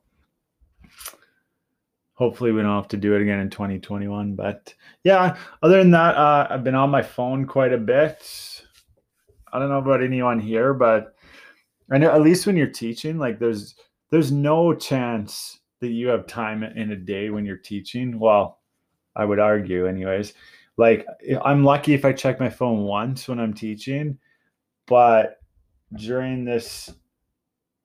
Hopefully, 2.13 2.54
we 2.54 2.62
don't 2.62 2.74
have 2.74 2.88
to 2.90 2.98
do 2.98 3.13
it 3.13 3.22
again 3.22 3.40
in 3.40 3.50
2021. 3.50 4.36
But 4.36 4.74
yeah, 5.04 5.36
other 5.62 5.80
than 5.80 5.92
that, 5.92 6.16
uh, 6.16 6.48
I've 6.50 6.63
been 6.63 6.75
on 6.75 6.90
my 6.90 7.01
phone 7.01 7.46
quite 7.46 7.74
a 7.74 7.78
bit. 7.78 8.63
I 9.51 9.60
don't 9.60 9.68
know 9.68 9.80
about 9.80 10.01
anyone 10.01 10.40
here, 10.40 10.74
but 10.74 11.16
I 11.92 11.98
know 11.98 12.12
at 12.12 12.22
least 12.22 12.48
when 12.48 12.56
you're 12.56 12.68
teaching, 12.68 13.18
like 13.18 13.38
there's 13.38 13.75
there's 14.12 14.32
no 14.32 14.74
chance 14.74 15.60
that 15.80 15.89
you 15.89 16.08
have 16.10 16.27
time 16.27 16.63
in 16.63 16.91
a 16.91 16.96
day 16.96 17.30
when 17.30 17.46
you're 17.46 17.58
teaching. 17.58 18.20
Well, 18.20 18.60
I 19.15 19.25
would 19.25 19.39
argue, 19.39 19.88
anyways. 19.88 20.34
Like 20.77 21.06
I'm 21.44 21.63
lucky 21.63 21.94
if 21.94 22.06
I 22.06 22.13
check 22.13 22.39
my 22.39 22.50
phone 22.50 22.84
once 22.84 23.27
when 23.27 23.39
I'm 23.39 23.53
teaching, 23.53 24.18
but 24.88 25.39
during 25.96 26.46
this, 26.46 26.89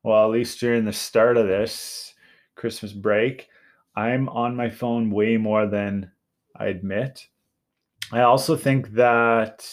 well, 0.02 0.24
at 0.24 0.30
least 0.30 0.60
during 0.60 0.84
the 0.84 0.92
start 0.92 1.36
of 1.36 1.46
this 1.46 2.14
Christmas 2.54 2.92
break, 2.92 3.48
I'm 3.96 4.28
on 4.28 4.54
my 4.54 4.70
phone 4.70 5.10
way 5.10 5.36
more 5.36 5.66
than 5.66 6.10
I 6.54 6.66
admit. 6.66 7.26
I 8.12 8.20
also 8.20 8.56
think 8.56 8.90
that 8.92 9.68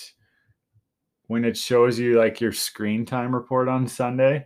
when 1.28 1.46
it 1.46 1.56
shows 1.56 2.00
you 2.00 2.18
like 2.18 2.42
your 2.42 2.52
screen 2.52 3.06
time 3.06 3.34
report 3.34 3.68
on 3.68 3.88
Sunday, 3.88 4.46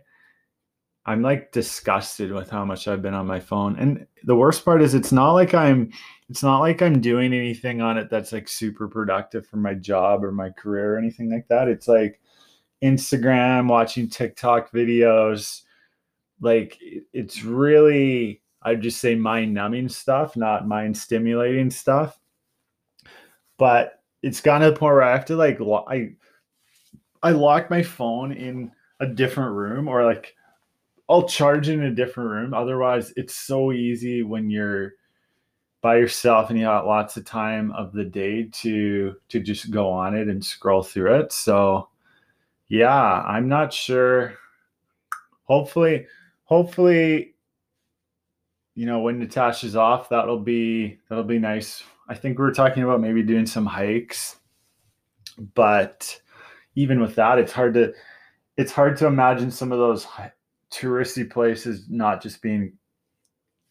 I'm 1.08 1.22
like 1.22 1.52
disgusted 1.52 2.32
with 2.32 2.50
how 2.50 2.66
much 2.66 2.86
I've 2.86 3.00
been 3.00 3.14
on 3.14 3.26
my 3.26 3.40
phone. 3.40 3.76
And 3.78 4.06
the 4.24 4.36
worst 4.36 4.62
part 4.62 4.82
is 4.82 4.92
it's 4.92 5.10
not 5.10 5.32
like 5.32 5.54
I'm 5.54 5.90
it's 6.28 6.42
not 6.42 6.60
like 6.60 6.82
I'm 6.82 7.00
doing 7.00 7.32
anything 7.32 7.80
on 7.80 7.96
it 7.96 8.10
that's 8.10 8.30
like 8.30 8.46
super 8.46 8.86
productive 8.88 9.46
for 9.46 9.56
my 9.56 9.72
job 9.72 10.22
or 10.22 10.32
my 10.32 10.50
career 10.50 10.94
or 10.94 10.98
anything 10.98 11.30
like 11.30 11.48
that. 11.48 11.66
It's 11.66 11.88
like 11.88 12.20
Instagram, 12.82 13.68
watching 13.68 14.10
TikTok 14.10 14.70
videos. 14.70 15.62
Like 16.42 16.78
it's 17.14 17.42
really 17.42 18.42
I'd 18.60 18.82
just 18.82 19.00
say 19.00 19.14
mind 19.14 19.54
numbing 19.54 19.88
stuff, 19.88 20.36
not 20.36 20.68
mind 20.68 20.94
stimulating 20.94 21.70
stuff. 21.70 22.20
But 23.56 24.02
it's 24.22 24.42
gotten 24.42 24.66
to 24.66 24.74
the 24.74 24.78
point 24.78 24.92
where 24.92 25.04
I 25.04 25.12
have 25.12 25.24
to 25.24 25.36
like 25.36 25.58
I 25.88 26.10
I 27.22 27.30
lock 27.30 27.70
my 27.70 27.82
phone 27.82 28.32
in 28.32 28.72
a 29.00 29.06
different 29.06 29.54
room 29.54 29.88
or 29.88 30.04
like 30.04 30.34
I'll 31.08 31.26
charge 31.26 31.68
in 31.68 31.82
a 31.82 31.94
different 31.94 32.30
room. 32.30 32.54
Otherwise, 32.54 33.12
it's 33.16 33.34
so 33.34 33.72
easy 33.72 34.22
when 34.22 34.50
you're 34.50 34.92
by 35.80 35.96
yourself 35.96 36.50
and 36.50 36.58
you 36.58 36.64
got 36.64 36.86
lots 36.86 37.16
of 37.16 37.24
time 37.24 37.70
of 37.72 37.92
the 37.92 38.04
day 38.04 38.44
to 38.52 39.14
to 39.28 39.40
just 39.40 39.70
go 39.70 39.90
on 39.90 40.16
it 40.16 40.28
and 40.28 40.44
scroll 40.44 40.82
through 40.82 41.20
it. 41.20 41.32
So 41.32 41.88
yeah, 42.68 43.22
I'm 43.22 43.48
not 43.48 43.72
sure. 43.72 44.34
Hopefully, 45.44 46.06
hopefully, 46.44 47.34
you 48.74 48.86
know, 48.86 49.00
when 49.00 49.18
Natasha's 49.18 49.76
off, 49.76 50.08
that'll 50.10 50.40
be 50.40 50.98
that'll 51.08 51.24
be 51.24 51.38
nice. 51.38 51.82
I 52.08 52.14
think 52.14 52.38
we 52.38 52.44
are 52.44 52.52
talking 52.52 52.82
about 52.82 53.00
maybe 53.00 53.22
doing 53.22 53.46
some 53.46 53.66
hikes, 53.66 54.36
but 55.54 56.20
even 56.74 57.00
with 57.00 57.14
that, 57.14 57.38
it's 57.38 57.52
hard 57.52 57.74
to 57.74 57.94
it's 58.56 58.72
hard 58.72 58.96
to 58.98 59.06
imagine 59.06 59.50
some 59.50 59.72
of 59.72 59.78
those 59.78 60.04
touristy 60.72 61.28
places 61.28 61.86
not 61.88 62.22
just 62.22 62.42
being 62.42 62.72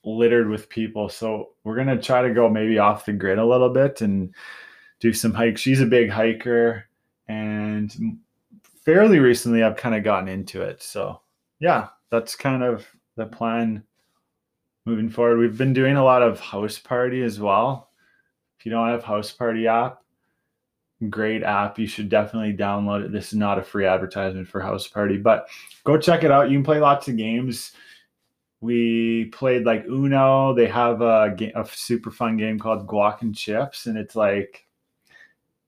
littered 0.04 0.50
with 0.50 0.70
people. 0.70 1.10
So 1.10 1.50
we're 1.63 1.75
gonna 1.75 2.01
try 2.01 2.22
to 2.22 2.34
go 2.34 2.50
maybe 2.50 2.80
off 2.80 3.06
the 3.06 3.13
grid 3.13 3.39
a 3.39 3.46
little 3.46 3.70
bit 3.70 4.01
and 4.01 4.34
do 5.00 5.13
some 5.13 5.34
hikes. 5.34 5.62
She's 5.62 5.82
a 5.82 5.86
big 5.86 6.10
hiker, 6.10 6.86
and 7.27 7.96
fairly 8.84 9.20
recently 9.20 9.63
I've 9.63 9.77
kind 9.77 9.96
of 9.96 10.04
gotten 10.04 10.27
into 10.27 10.62
it. 10.62 10.82
So 10.82 11.22
yeah, 11.60 11.89
that's 12.10 12.36
kind 12.36 12.63
of 12.63 12.86
the 13.16 13.25
plan 13.25 13.84
moving 14.86 15.10
forward. 15.10 15.38
We've 15.39 15.58
been 15.58 15.74
doing 15.74 15.98
a 15.98 16.04
lot 16.04 16.24
of 16.24 16.39
house 16.39 16.80
party 16.80 17.22
as 17.22 17.39
well. 17.39 17.89
If 18.58 18.66
you 18.66 18.72
don't 18.72 18.88
have 18.88 19.04
house 19.04 19.32
party 19.32 19.68
app, 19.68 20.01
great 21.10 21.44
app. 21.44 21.77
You 21.77 21.88
should 21.88 22.10
definitely 22.10 22.54
download 22.54 23.06
it. 23.06 23.12
This 23.12 23.27
is 23.27 23.36
not 23.36 23.60
a 23.60 23.63
free 23.63 23.86
advertisement 23.86 24.48
for 24.48 24.60
House 24.60 24.88
Party, 24.88 25.18
but 25.18 25.48
go 25.84 25.98
check 25.98 26.24
it 26.24 26.32
out. 26.32 26.50
You 26.50 26.58
can 26.58 26.63
play 26.63 26.80
lots 26.80 27.08
of 27.08 27.18
games. 27.18 27.74
We 28.62 29.25
played 29.25 29.66
like 29.66 29.86
Uno. 29.86 30.54
They 30.54 30.68
have 30.68 31.01
a, 31.01 31.36
a 31.56 31.66
super 31.66 32.10
fun 32.10 32.38
game 32.38 32.58
called 32.58 32.88
Guac 32.88 33.22
and 33.22 33.36
Chips, 33.36 33.86
and 33.86 33.98
it's 33.98 34.16
like 34.16 34.66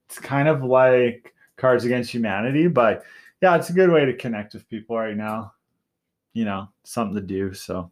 it's 0.07 0.17
kind 0.17 0.47
of 0.47 0.63
like 0.63 1.33
Cards 1.55 1.85
Against 1.85 2.11
Humanity, 2.11 2.67
but 2.67 3.03
yeah, 3.41 3.55
it's 3.55 3.69
a 3.69 3.73
good 3.73 3.91
way 3.91 4.05
to 4.05 4.13
connect 4.13 4.53
with 4.53 4.67
people 4.67 4.97
right 4.97 5.15
now. 5.15 5.53
You 6.33 6.45
know, 6.45 6.69
something 6.83 7.15
to 7.15 7.21
do. 7.21 7.53
So 7.53 7.91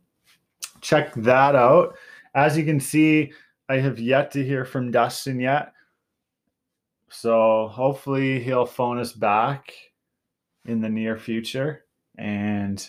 check 0.81 1.13
that 1.15 1.55
out. 1.55 1.95
As 2.33 2.57
you 2.57 2.65
can 2.65 2.79
see, 2.79 3.31
I 3.69 3.75
have 3.77 3.99
yet 3.99 4.31
to 4.31 4.43
hear 4.43 4.65
from 4.65 4.91
Dustin 4.91 5.39
yet. 5.39 5.73
So 7.09 7.69
hopefully 7.69 8.39
he'll 8.39 8.65
phone 8.65 8.99
us 8.99 9.13
back 9.13 9.73
in 10.65 10.81
the 10.81 10.89
near 10.89 11.17
future 11.17 11.85
and 12.17 12.87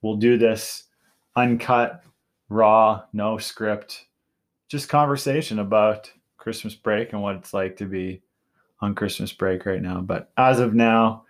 we'll 0.00 0.16
do 0.16 0.38
this 0.38 0.84
uncut, 1.36 2.04
raw, 2.48 3.02
no 3.12 3.38
script, 3.38 4.06
just 4.68 4.88
conversation 4.88 5.58
about 5.58 6.10
Christmas 6.36 6.74
break 6.74 7.12
and 7.12 7.22
what 7.22 7.36
it's 7.36 7.54
like 7.54 7.76
to 7.76 7.86
be 7.86 8.22
on 8.80 8.94
Christmas 8.94 9.32
break 9.32 9.66
right 9.66 9.82
now. 9.82 10.00
But 10.00 10.30
as 10.36 10.60
of 10.60 10.74
now, 10.74 11.24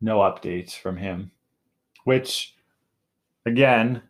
no 0.00 0.18
updates 0.18 0.78
from 0.78 0.96
him, 0.96 1.30
which 2.04 2.54
again, 3.46 4.02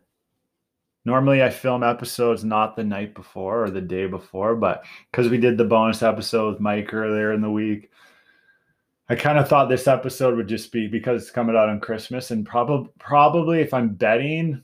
normally 1.07 1.41
I 1.41 1.49
film 1.49 1.83
episodes 1.83 2.43
not 2.43 2.75
the 2.75 2.83
night 2.83 3.15
before 3.15 3.63
or 3.63 3.69
the 3.69 3.79
day 3.79 4.07
before, 4.07 4.57
but 4.57 4.83
because 5.09 5.29
we 5.29 5.37
did 5.37 5.57
the 5.57 5.63
bonus 5.63 6.03
episode 6.03 6.51
with 6.51 6.59
Mike 6.59 6.93
earlier 6.93 7.31
in 7.31 7.39
the 7.39 7.49
week, 7.49 7.89
I 9.07 9.15
kind 9.15 9.39
of 9.39 9.47
thought 9.47 9.69
this 9.69 9.87
episode 9.87 10.35
would 10.35 10.49
just 10.49 10.69
be 10.69 10.85
because 10.85 11.21
it's 11.21 11.31
coming 11.31 11.55
out 11.55 11.69
on 11.69 11.79
Christmas 11.79 12.31
and 12.31 12.45
probably 12.45 12.91
probably 12.99 13.61
if 13.61 13.73
I'm 13.73 13.93
betting, 13.93 14.61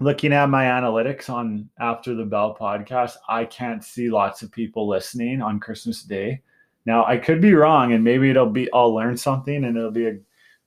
looking 0.00 0.32
at 0.32 0.50
my 0.50 0.64
analytics 0.64 1.30
on 1.30 1.70
after 1.78 2.16
the 2.16 2.24
bell 2.24 2.56
podcast, 2.60 3.14
I 3.28 3.44
can't 3.44 3.84
see 3.84 4.10
lots 4.10 4.42
of 4.42 4.50
people 4.50 4.88
listening 4.88 5.40
on 5.40 5.60
Christmas 5.60 6.02
Day. 6.02 6.42
Now 6.86 7.04
I 7.04 7.18
could 7.18 7.40
be 7.40 7.54
wrong 7.54 7.92
and 7.92 8.02
maybe 8.02 8.30
it'll 8.30 8.50
be 8.50 8.68
I'll 8.72 8.92
learn 8.92 9.16
something 9.16 9.62
and 9.62 9.76
it'll 9.76 9.92
be 9.92 10.08
a 10.08 10.18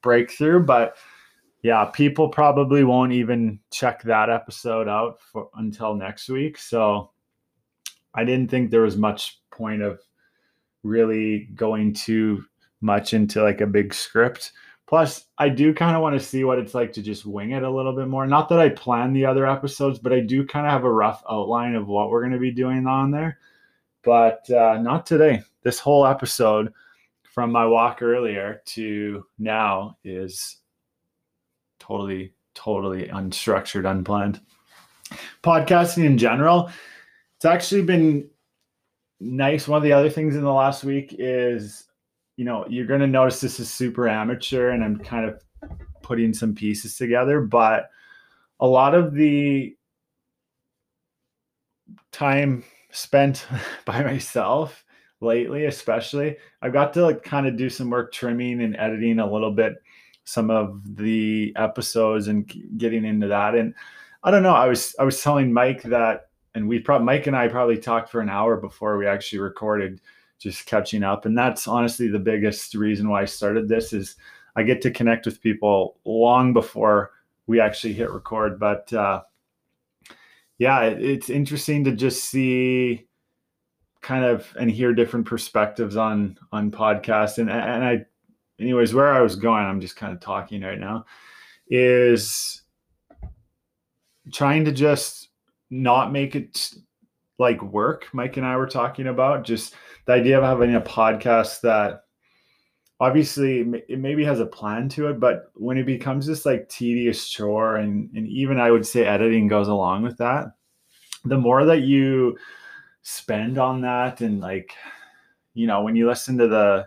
breakthrough, 0.01 0.61
but 0.63 0.95
yeah, 1.65 1.85
people 1.85 2.29
probably 2.29 2.83
won't 2.83 3.11
even 3.11 3.59
check 3.71 4.03
that 4.03 4.29
episode 4.29 4.87
out 4.87 5.19
for 5.19 5.49
until 5.55 5.95
next 5.95 6.29
week. 6.29 6.59
So 6.59 7.09
I 8.13 8.23
didn't 8.23 8.51
think 8.51 8.69
there 8.69 8.83
was 8.83 8.97
much 8.97 9.41
point 9.49 9.81
of 9.81 9.99
really 10.83 11.49
going 11.55 11.95
too 11.95 12.45
much 12.81 13.15
into 13.15 13.41
like 13.41 13.61
a 13.61 13.65
big 13.65 13.95
script. 13.95 14.51
Plus, 14.85 15.25
I 15.39 15.49
do 15.49 15.73
kind 15.73 15.95
of 15.95 16.03
want 16.03 16.13
to 16.13 16.23
see 16.23 16.43
what 16.43 16.59
it's 16.59 16.75
like 16.75 16.93
to 16.93 17.01
just 17.01 17.25
wing 17.25 17.53
it 17.53 17.63
a 17.63 17.71
little 17.71 17.95
bit 17.95 18.09
more. 18.09 18.27
Not 18.27 18.47
that 18.49 18.59
I 18.59 18.69
plan 18.69 19.11
the 19.11 19.25
other 19.25 19.47
episodes, 19.47 19.97
but 19.97 20.13
I 20.13 20.19
do 20.19 20.45
kind 20.45 20.67
of 20.67 20.71
have 20.71 20.83
a 20.83 20.93
rough 20.93 21.23
outline 21.27 21.73
of 21.73 21.87
what 21.87 22.11
we're 22.11 22.21
going 22.21 22.33
to 22.33 22.37
be 22.37 22.51
doing 22.51 22.85
on 22.85 23.09
there. 23.09 23.39
But 24.03 24.47
uh, 24.51 24.77
not 24.83 25.07
today. 25.07 25.41
This 25.63 25.79
whole 25.79 26.05
episode 26.05 26.71
from 27.23 27.51
my 27.51 27.65
walk 27.65 28.03
earlier 28.03 28.61
to 28.65 29.25
now 29.39 29.97
is 30.03 30.57
totally, 31.85 32.33
totally 32.53 33.07
unstructured, 33.07 33.89
unplanned. 33.89 34.41
Podcasting 35.43 36.05
in 36.05 36.17
general, 36.17 36.69
it's 37.37 37.45
actually 37.45 37.83
been 37.83 38.27
nice. 39.19 39.67
One 39.67 39.77
of 39.77 39.83
the 39.83 39.93
other 39.93 40.09
things 40.09 40.35
in 40.35 40.41
the 40.41 40.51
last 40.51 40.83
week 40.83 41.15
is, 41.19 41.85
you 42.37 42.45
know, 42.45 42.65
you're 42.67 42.87
going 42.87 43.01
to 43.01 43.07
notice 43.07 43.39
this 43.39 43.59
is 43.59 43.69
super 43.69 44.07
amateur 44.07 44.71
and 44.71 44.83
I'm 44.83 44.97
kind 44.97 45.29
of 45.29 45.41
putting 46.01 46.33
some 46.33 46.55
pieces 46.55 46.97
together, 46.97 47.41
but 47.41 47.89
a 48.59 48.67
lot 48.67 48.95
of 48.95 49.13
the 49.13 49.75
time 52.11 52.63
spent 52.91 53.45
by 53.85 54.03
myself 54.03 54.83
lately, 55.21 55.65
especially, 55.65 56.37
I've 56.61 56.73
got 56.73 56.93
to 56.93 57.03
like 57.03 57.23
kind 57.23 57.47
of 57.47 57.57
do 57.57 57.69
some 57.69 57.89
work 57.89 58.11
trimming 58.11 58.61
and 58.61 58.75
editing 58.75 59.19
a 59.19 59.31
little 59.31 59.51
bit 59.51 59.75
some 60.25 60.49
of 60.49 60.97
the 60.97 61.53
episodes 61.55 62.27
and 62.27 62.51
getting 62.77 63.05
into 63.05 63.27
that. 63.27 63.55
And 63.55 63.73
I 64.23 64.31
don't 64.31 64.43
know, 64.43 64.55
I 64.55 64.67
was 64.67 64.95
I 64.99 65.03
was 65.03 65.21
telling 65.21 65.53
Mike 65.53 65.83
that 65.83 66.29
and 66.55 66.67
we 66.67 66.79
probably 66.79 67.05
Mike 67.05 67.27
and 67.27 67.35
I 67.35 67.47
probably 67.47 67.77
talked 67.77 68.09
for 68.09 68.21
an 68.21 68.29
hour 68.29 68.57
before 68.57 68.97
we 68.97 69.05
actually 69.05 69.39
recorded, 69.39 70.01
just 70.39 70.65
catching 70.65 71.03
up. 71.03 71.25
And 71.25 71.37
that's 71.37 71.67
honestly 71.67 72.07
the 72.07 72.19
biggest 72.19 72.73
reason 72.73 73.09
why 73.09 73.21
I 73.21 73.25
started 73.25 73.67
this 73.67 73.93
is 73.93 74.15
I 74.55 74.63
get 74.63 74.81
to 74.81 74.91
connect 74.91 75.25
with 75.25 75.41
people 75.41 75.97
long 76.05 76.53
before 76.53 77.11
we 77.45 77.59
actually 77.59 77.93
hit 77.93 78.09
record. 78.09 78.59
But 78.59 78.91
uh, 78.93 79.21
yeah, 80.57 80.81
it, 80.81 81.03
it's 81.03 81.29
interesting 81.29 81.83
to 81.83 81.91
just 81.91 82.23
see 82.25 83.07
kind 84.01 84.23
of 84.23 84.55
and 84.59 84.71
hear 84.71 84.93
different 84.93 85.25
perspectives 85.25 85.97
on 85.97 86.37
on 86.51 86.71
podcasts. 86.71 87.37
And 87.37 87.49
and 87.49 87.83
I, 87.83 88.05
anyways, 88.59 88.93
where 88.93 89.13
I 89.13 89.21
was 89.21 89.35
going, 89.35 89.65
I'm 89.65 89.81
just 89.81 89.95
kind 89.95 90.13
of 90.13 90.19
talking 90.19 90.61
right 90.61 90.79
now, 90.79 91.05
is 91.69 92.61
trying 94.31 94.65
to 94.65 94.71
just 94.71 95.29
not 95.69 96.11
make 96.11 96.35
it 96.35 96.73
like 97.37 97.61
work 97.61 98.07
mike 98.13 98.37
and 98.37 98.45
i 98.45 98.55
were 98.55 98.67
talking 98.67 99.07
about 99.07 99.43
just 99.43 99.75
the 100.05 100.13
idea 100.13 100.37
of 100.37 100.43
having 100.43 100.75
a 100.75 100.81
podcast 100.81 101.61
that 101.61 102.03
obviously 102.99 103.59
it 103.89 103.99
maybe 103.99 104.23
has 104.23 104.39
a 104.39 104.45
plan 104.45 104.87
to 104.87 105.07
it 105.07 105.19
but 105.19 105.51
when 105.55 105.77
it 105.77 105.85
becomes 105.85 106.25
this 106.25 106.45
like 106.45 106.69
tedious 106.69 107.27
chore 107.27 107.77
and 107.77 108.09
and 108.15 108.27
even 108.27 108.59
i 108.59 108.71
would 108.71 108.85
say 108.85 109.05
editing 109.05 109.47
goes 109.47 109.67
along 109.67 110.01
with 110.01 110.17
that 110.17 110.53
the 111.25 111.37
more 111.37 111.65
that 111.65 111.81
you 111.81 112.37
spend 113.01 113.57
on 113.57 113.81
that 113.81 114.21
and 114.21 114.39
like 114.39 114.73
you 115.53 115.67
know 115.67 115.81
when 115.81 115.95
you 115.95 116.07
listen 116.07 116.37
to 116.37 116.47
the 116.47 116.85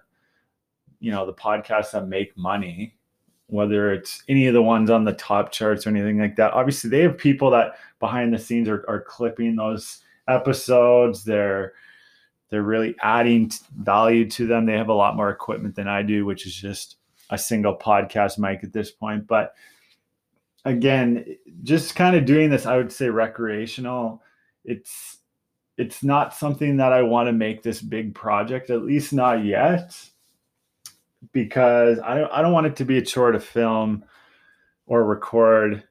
you 1.01 1.11
know 1.11 1.27
the 1.27 1.33
podcasts 1.33 1.93
that 1.93 2.09
make 2.09 2.37
money 2.37 2.99
whether 3.49 3.93
it's 3.93 4.23
any 4.29 4.47
of 4.47 4.55
the 4.55 4.63
ones 4.63 4.91
on 4.91 5.05
the 5.05 5.13
top 5.15 5.51
charts 5.51 5.87
or 5.87 5.91
anything 5.91 6.19
like 6.19 6.37
that. 6.37 6.53
Obviously, 6.53 6.91
they 6.91 7.01
have 7.01 7.17
people 7.17 7.51
that 7.51 7.79
behind 7.99 8.33
the 8.33 8.39
scenes 8.39 8.69
are, 8.69 8.85
are 8.89 9.01
clipping 9.01 9.57
those 9.57 10.01
episodes. 10.29 11.25
They're 11.25 11.73
they're 12.51 12.63
really 12.63 12.95
adding 13.03 13.51
value 13.77 14.29
to 14.31 14.47
them. 14.47 14.65
They 14.65 14.77
have 14.77 14.89
a 14.89 14.95
lot 14.95 15.17
more 15.17 15.31
equipment 15.31 15.75
than 15.75 15.89
I 15.89 16.03
do, 16.03 16.25
which 16.25 16.47
is 16.47 16.55
just 16.55 16.97
a 17.31 17.37
single 17.37 17.77
podcast 17.77 18.39
mic 18.39 18.65
at 18.65 18.73
this 18.73 18.91
point. 18.91 19.27
But 19.27 19.55
again, 20.65 21.37
just 21.63 21.95
kind 21.95 22.17
of 22.17 22.25
doing 22.25 22.49
this, 22.49 22.65
I 22.67 22.77
would 22.77 22.93
say 22.93 23.09
recreational. 23.09 24.23
It's 24.65 25.19
it's 25.79 26.03
not 26.03 26.35
something 26.35 26.77
that 26.79 26.93
I 26.93 27.03
want 27.03 27.29
to 27.29 27.33
make 27.33 27.63
this 27.63 27.81
big 27.81 28.15
project, 28.15 28.69
at 28.69 28.83
least 28.83 29.13
not 29.15 29.45
yet 29.45 29.95
because 31.33 31.99
I 32.01 32.17
don't 32.17 32.33
I 32.33 32.43
don't 32.43 32.53
want 32.53 32.67
it 32.67 32.77
to 32.77 32.85
be 32.85 32.99
a 32.99 33.03
chore 33.03 33.33
to 33.33 33.41
film 33.41 34.05
or 34.87 35.05
record 35.05 35.85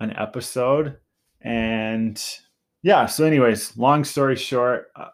an 0.00 0.14
episode. 0.16 0.98
And 1.40 2.22
yeah, 2.82 3.06
so 3.06 3.24
anyways, 3.24 3.76
long 3.76 4.04
story 4.04 4.36
short, 4.36 4.88
uh, 4.96 5.08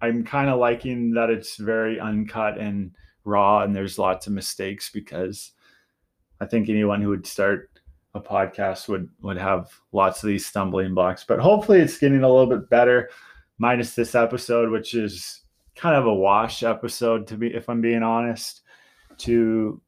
I'm 0.00 0.24
kind 0.24 0.50
of 0.50 0.58
liking 0.58 1.12
that 1.14 1.30
it's 1.30 1.56
very 1.56 2.00
uncut 2.00 2.58
and 2.58 2.92
raw 3.24 3.62
and 3.62 3.74
there's 3.74 3.98
lots 3.98 4.26
of 4.26 4.32
mistakes 4.32 4.90
because 4.90 5.52
I 6.40 6.46
think 6.46 6.68
anyone 6.68 7.00
who 7.00 7.10
would 7.10 7.26
start 7.26 7.70
a 8.14 8.20
podcast 8.20 8.88
would 8.88 9.08
would 9.22 9.38
have 9.38 9.70
lots 9.92 10.22
of 10.22 10.28
these 10.28 10.46
stumbling 10.46 10.94
blocks. 10.94 11.24
But 11.24 11.38
hopefully 11.38 11.80
it's 11.80 11.98
getting 11.98 12.22
a 12.22 12.28
little 12.28 12.46
bit 12.46 12.68
better 12.68 13.10
minus 13.58 13.94
this 13.94 14.14
episode 14.14 14.70
which 14.70 14.94
is 14.94 15.42
kind 15.76 15.94
of 15.94 16.06
a 16.06 16.14
wash 16.14 16.62
episode 16.62 17.26
to 17.28 17.36
be 17.36 17.54
if 17.54 17.68
I'm 17.68 17.80
being 17.80 18.02
honest 18.02 18.61
to 19.18 19.80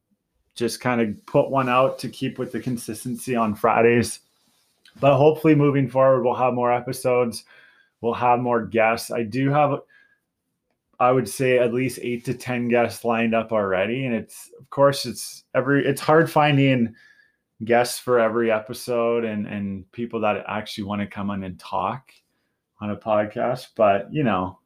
just 0.55 0.81
kind 0.81 1.01
of 1.01 1.27
put 1.27 1.51
one 1.51 1.69
out 1.69 1.99
to 1.99 2.09
keep 2.09 2.39
with 2.39 2.53
the 2.53 2.61
consistency 2.61 3.35
on 3.35 3.55
Fridays. 3.55 4.21
But 5.01 5.17
hopefully, 5.17 5.55
moving 5.55 5.89
forward, 5.89 6.23
we'll 6.23 6.35
have 6.35 6.55
more 6.55 6.73
episodes. 6.73 7.45
We'll 8.01 8.15
have 8.15 8.39
more 8.39 8.65
guests. 8.65 9.11
I 9.11 9.25
do 9.25 9.51
have, 9.51 9.81
I 11.01 11.11
would 11.11 11.29
say, 11.29 11.59
at 11.59 11.75
least 11.75 11.99
eight 12.03 12.25
to 12.27 12.35
ten 12.35 12.69
guests 12.69 13.05
lined 13.05 13.35
up 13.35 13.51
already, 13.51 14.07
and 14.07 14.15
it's 14.15 14.51
of 14.61 14.71
course 14.71 15.07
it's 15.07 15.45
every 15.55 15.85
it's 15.85 16.01
hard 16.01 16.31
finding 16.31 16.95
guests 17.65 17.99
for 17.99 18.19
every 18.19 18.51
episode 18.51 19.25
and 19.25 19.47
and 19.47 19.91
people 19.93 20.21
that 20.21 20.45
actually 20.47 20.85
want 20.85 21.01
to 21.01 21.07
come 21.07 21.31
on 21.31 21.43
and 21.43 21.59
talk 21.59 22.13
on 22.81 22.91
a 22.91 22.97
podcast. 22.97 23.69
But 23.75 24.13
you 24.13 24.23
know, 24.23 24.61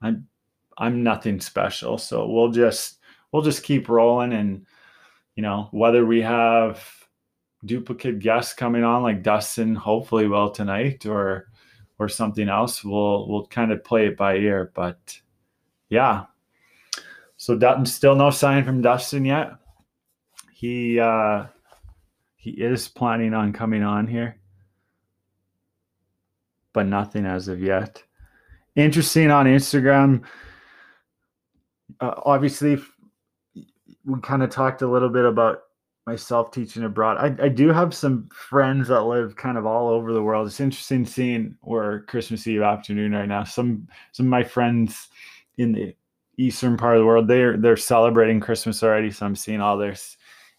I'm 0.00 0.26
I'm 0.78 1.02
nothing 1.02 1.40
special, 1.40 1.98
so 1.98 2.26
we'll 2.26 2.52
just 2.52 3.00
we'll 3.32 3.42
just 3.42 3.62
keep 3.62 3.88
rolling 3.88 4.32
and 4.32 4.66
you 5.34 5.42
know 5.42 5.68
whether 5.72 6.04
we 6.04 6.20
have 6.20 6.86
duplicate 7.64 8.18
guests 8.18 8.54
coming 8.54 8.84
on 8.84 9.02
like 9.02 9.22
Dustin 9.22 9.74
hopefully 9.74 10.28
will 10.28 10.50
tonight 10.50 11.06
or 11.06 11.48
or 11.98 12.08
something 12.08 12.48
else 12.48 12.84
we'll 12.84 13.28
we'll 13.28 13.46
kind 13.46 13.72
of 13.72 13.82
play 13.84 14.06
it 14.06 14.16
by 14.16 14.36
ear 14.36 14.70
but 14.74 15.20
yeah. 15.88 16.24
So 17.36 17.56
Dutton 17.56 17.84
still 17.86 18.14
no 18.14 18.30
sign 18.30 18.64
from 18.64 18.82
Dustin 18.82 19.24
yet. 19.24 19.52
He 20.52 21.00
uh 21.00 21.46
he 22.36 22.50
is 22.50 22.88
planning 22.88 23.34
on 23.34 23.52
coming 23.52 23.82
on 23.82 24.06
here 24.06 24.38
but 26.72 26.86
nothing 26.86 27.26
as 27.26 27.48
of 27.48 27.60
yet. 27.60 28.02
Interesting 28.74 29.30
on 29.30 29.46
Instagram. 29.46 30.24
Uh, 32.00 32.14
obviously 32.24 32.78
we 34.04 34.20
kind 34.20 34.42
of 34.42 34.50
talked 34.50 34.82
a 34.82 34.90
little 34.90 35.08
bit 35.08 35.24
about 35.24 35.62
myself 36.06 36.50
teaching 36.50 36.82
abroad. 36.82 37.16
I, 37.18 37.44
I 37.44 37.48
do 37.48 37.68
have 37.68 37.94
some 37.94 38.28
friends 38.32 38.88
that 38.88 39.02
live 39.02 39.36
kind 39.36 39.56
of 39.56 39.66
all 39.66 39.88
over 39.88 40.12
the 40.12 40.22
world. 40.22 40.46
It's 40.46 40.60
interesting 40.60 41.06
seeing 41.06 41.56
where 41.60 42.00
Christmas 42.00 42.46
Eve 42.46 42.62
afternoon 42.62 43.12
right 43.12 43.28
now. 43.28 43.44
Some 43.44 43.88
some 44.10 44.26
of 44.26 44.30
my 44.30 44.42
friends 44.42 45.08
in 45.58 45.72
the 45.72 45.94
eastern 46.38 46.76
part 46.76 46.96
of 46.96 47.02
the 47.02 47.06
world 47.06 47.28
they're 47.28 47.56
they're 47.56 47.76
celebrating 47.76 48.40
Christmas 48.40 48.82
already. 48.82 49.10
So 49.10 49.26
I'm 49.26 49.36
seeing 49.36 49.60
all 49.60 49.78
their 49.78 49.94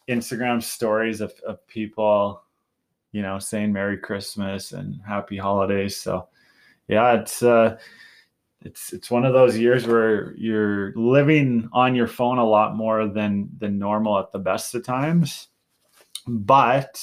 Instagram 0.10 0.62
stories 0.62 1.19
of, 1.19 1.34
of 1.45 1.65
people, 1.67 2.43
you 3.12 3.21
know, 3.21 3.39
saying 3.39 3.73
Merry 3.73 3.97
Christmas 3.97 4.71
and 4.71 5.01
Happy 5.06 5.38
Holidays. 5.38 5.97
So 5.97 6.29
yeah, 6.88 7.13
it's 7.19 7.43
uh 7.43 7.77
it's 8.65 8.93
it's 8.93 9.12
one 9.12 9.26
of 9.26 9.34
those 9.34 9.58
years 9.58 9.86
where 9.86 10.36
you're 10.36 10.93
living 10.95 11.69
on 11.73 11.95
your 11.95 12.08
phone 12.08 12.38
a 12.38 12.45
lot 12.45 12.76
more 12.76 13.08
than 13.08 13.49
than 13.58 13.78
normal 13.78 14.19
at 14.19 14.32
the 14.32 14.39
best 14.39 14.76
of 14.76 14.84
times. 14.84 15.47
But 16.28 17.02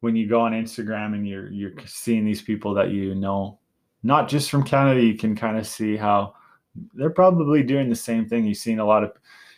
when 0.00 0.14
you 0.14 0.28
go 0.28 0.42
on 0.42 0.52
instagram 0.52 1.14
and 1.14 1.26
you're 1.26 1.50
you're 1.50 1.72
seeing 1.86 2.26
these 2.26 2.42
people 2.42 2.74
that 2.74 2.90
you 2.90 3.14
know 3.14 3.58
not 4.02 4.28
just 4.28 4.50
from 4.50 4.62
canada 4.62 5.00
you 5.00 5.16
can 5.16 5.34
kind 5.34 5.56
of 5.56 5.66
see 5.66 5.96
how 5.96 6.34
they're 6.94 7.10
probably 7.10 7.62
doing 7.62 7.88
the 7.88 7.94
same 7.94 8.28
thing. 8.28 8.46
You've 8.46 8.58
seen 8.58 8.78
a 8.78 8.84
lot 8.84 9.04
of 9.04 9.12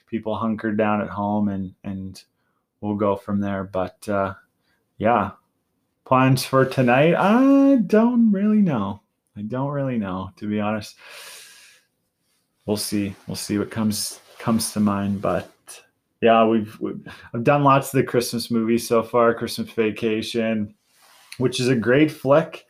people 0.06 0.36
hunkered 0.36 0.76
down 0.76 1.00
at 1.00 1.08
home 1.08 1.48
and 1.48 1.74
and 1.84 2.22
we'll 2.80 2.96
go 2.96 3.16
from 3.16 3.40
there. 3.40 3.64
But 3.64 4.08
uh 4.08 4.34
yeah. 4.98 5.32
Plans 6.04 6.44
for 6.44 6.64
tonight? 6.64 7.14
I 7.14 7.76
don't 7.76 8.30
really 8.30 8.60
know 8.60 9.00
I 9.36 9.42
don't 9.42 9.70
really 9.70 9.98
know, 9.98 10.30
to 10.36 10.48
be 10.48 10.60
honest. 10.60 10.96
We'll 12.64 12.76
see. 12.76 13.14
We'll 13.26 13.36
see 13.36 13.58
what 13.58 13.70
comes 13.70 14.20
comes 14.38 14.72
to 14.72 14.80
mind. 14.80 15.20
But 15.22 15.50
yeah, 16.20 16.44
we've, 16.46 16.78
we've 16.80 17.06
I've 17.34 17.44
done 17.44 17.62
lots 17.62 17.88
of 17.88 17.98
the 17.98 18.04
Christmas 18.04 18.50
movies 18.50 18.86
so 18.86 19.02
far. 19.02 19.34
Christmas 19.34 19.70
Vacation, 19.70 20.74
which 21.38 21.60
is 21.60 21.68
a 21.68 21.76
great 21.76 22.10
flick. 22.10 22.66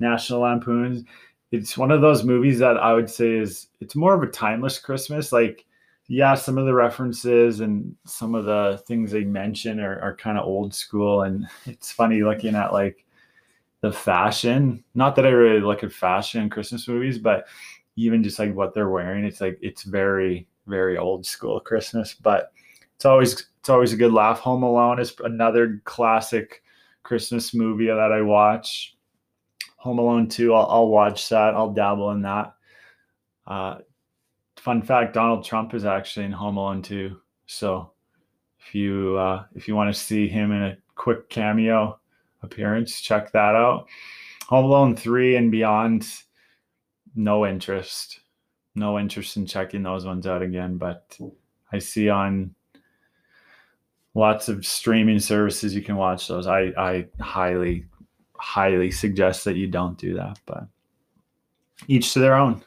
National 0.00 0.40
Lampoon. 0.40 1.06
It's 1.50 1.78
one 1.78 1.90
of 1.90 2.00
those 2.00 2.24
movies 2.24 2.58
that 2.58 2.76
I 2.76 2.92
would 2.92 3.08
say 3.08 3.36
is 3.36 3.68
it's 3.80 3.94
more 3.94 4.14
of 4.14 4.22
a 4.22 4.26
timeless 4.26 4.78
Christmas. 4.78 5.32
Like, 5.32 5.64
yeah, 6.08 6.34
some 6.34 6.58
of 6.58 6.66
the 6.66 6.74
references 6.74 7.60
and 7.60 7.94
some 8.04 8.34
of 8.34 8.44
the 8.44 8.82
things 8.86 9.12
they 9.12 9.24
mention 9.24 9.80
are, 9.80 10.00
are 10.00 10.16
kind 10.16 10.38
of 10.38 10.46
old 10.46 10.74
school. 10.74 11.22
And 11.22 11.46
it's 11.66 11.92
funny 11.92 12.22
looking 12.22 12.54
at 12.54 12.72
like 12.72 13.04
the 13.82 13.92
fashion. 13.92 14.82
Not 14.94 15.14
that 15.16 15.26
I 15.26 15.30
really 15.30 15.60
look 15.60 15.84
at 15.84 15.92
fashion 15.92 16.42
in 16.42 16.50
Christmas 16.50 16.88
movies, 16.88 17.18
but 17.18 17.46
even 17.96 18.24
just 18.24 18.38
like 18.38 18.54
what 18.54 18.74
they're 18.74 18.88
wearing, 18.88 19.24
it's 19.24 19.40
like 19.40 19.58
it's 19.60 19.82
very, 19.82 20.48
very 20.66 20.96
old 20.96 21.26
school 21.26 21.60
Christmas. 21.60 22.14
But 22.14 22.52
it's 22.96 23.04
always 23.04 23.32
it's 23.60 23.68
always 23.68 23.92
a 23.92 23.96
good 23.96 24.12
laugh. 24.12 24.40
Home 24.40 24.62
Alone 24.62 24.98
is 24.98 25.14
another 25.22 25.82
classic 25.84 26.62
Christmas 27.02 27.52
movie 27.52 27.86
that 27.86 28.12
I 28.12 28.22
watch 28.22 28.96
Home 29.82 29.98
Alone 29.98 30.28
2, 30.28 30.54
I'll, 30.54 30.66
I'll 30.66 30.88
watch 30.88 31.28
that. 31.30 31.54
I'll 31.54 31.72
dabble 31.72 32.12
in 32.12 32.22
that. 32.22 32.54
Uh, 33.48 33.78
fun 34.56 34.80
fact: 34.80 35.12
Donald 35.12 35.44
Trump 35.44 35.74
is 35.74 35.84
actually 35.84 36.24
in 36.24 36.30
Home 36.30 36.56
Alone 36.56 36.82
2. 36.82 37.16
So 37.46 37.90
if 38.60 38.76
you 38.76 39.16
uh, 39.16 39.44
if 39.56 39.66
you 39.66 39.74
want 39.74 39.92
to 39.92 40.00
see 40.00 40.28
him 40.28 40.52
in 40.52 40.62
a 40.62 40.78
quick 40.94 41.28
cameo 41.28 41.98
appearance, 42.42 43.00
check 43.00 43.32
that 43.32 43.54
out. 43.54 43.88
Home 44.48 44.64
Alone 44.64 44.96
3 44.96 45.36
and 45.36 45.50
beyond, 45.50 46.06
no 47.14 47.46
interest. 47.46 48.20
No 48.74 48.98
interest 48.98 49.36
in 49.36 49.46
checking 49.46 49.82
those 49.82 50.04
ones 50.06 50.26
out 50.26 50.42
again. 50.42 50.78
But 50.78 51.16
I 51.72 51.78
see 51.78 52.08
on 52.08 52.54
lots 54.14 54.48
of 54.48 54.66
streaming 54.66 55.18
services 55.18 55.74
you 55.74 55.82
can 55.82 55.96
watch 55.96 56.28
those. 56.28 56.46
I, 56.46 56.72
I 56.76 57.06
highly, 57.20 57.86
highly 58.36 58.90
suggest 58.90 59.44
that 59.44 59.56
you 59.56 59.66
don't 59.66 59.98
do 59.98 60.14
that. 60.14 60.38
But 60.46 60.66
each 61.88 62.12
to 62.12 62.18
their 62.18 62.34
own. 62.34 62.62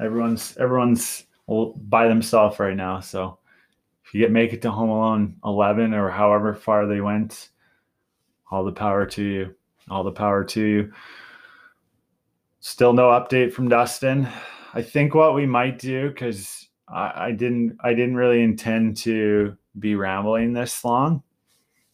Everyone's 0.00 0.56
everyone's 0.56 1.24
by 1.76 2.08
themselves 2.08 2.58
right 2.58 2.76
now. 2.76 3.00
So 3.00 3.38
if 4.04 4.14
you 4.14 4.20
get 4.20 4.30
make 4.30 4.52
it 4.52 4.62
to 4.62 4.70
Home 4.70 4.90
Alone 4.90 5.36
11 5.44 5.94
or 5.94 6.10
however 6.10 6.54
far 6.54 6.86
they 6.86 7.00
went, 7.00 7.50
all 8.52 8.62
the 8.64 8.70
power 8.70 9.06
to 9.06 9.24
you. 9.24 9.54
All 9.88 10.04
the 10.04 10.12
power 10.12 10.44
to 10.44 10.62
you. 10.62 10.92
Still 12.60 12.92
no 12.92 13.08
update 13.08 13.52
from 13.52 13.68
Dustin. 13.68 14.28
I 14.74 14.82
think 14.82 15.14
what 15.14 15.34
we 15.34 15.46
might 15.46 15.78
do 15.78 16.10
because 16.10 16.68
I, 16.86 17.12
I 17.16 17.32
didn't 17.32 17.78
I 17.80 17.94
didn't 17.94 18.14
really 18.14 18.42
intend 18.42 18.98
to 18.98 19.56
be 19.78 19.96
rambling 19.96 20.52
this 20.52 20.84
long. 20.84 21.22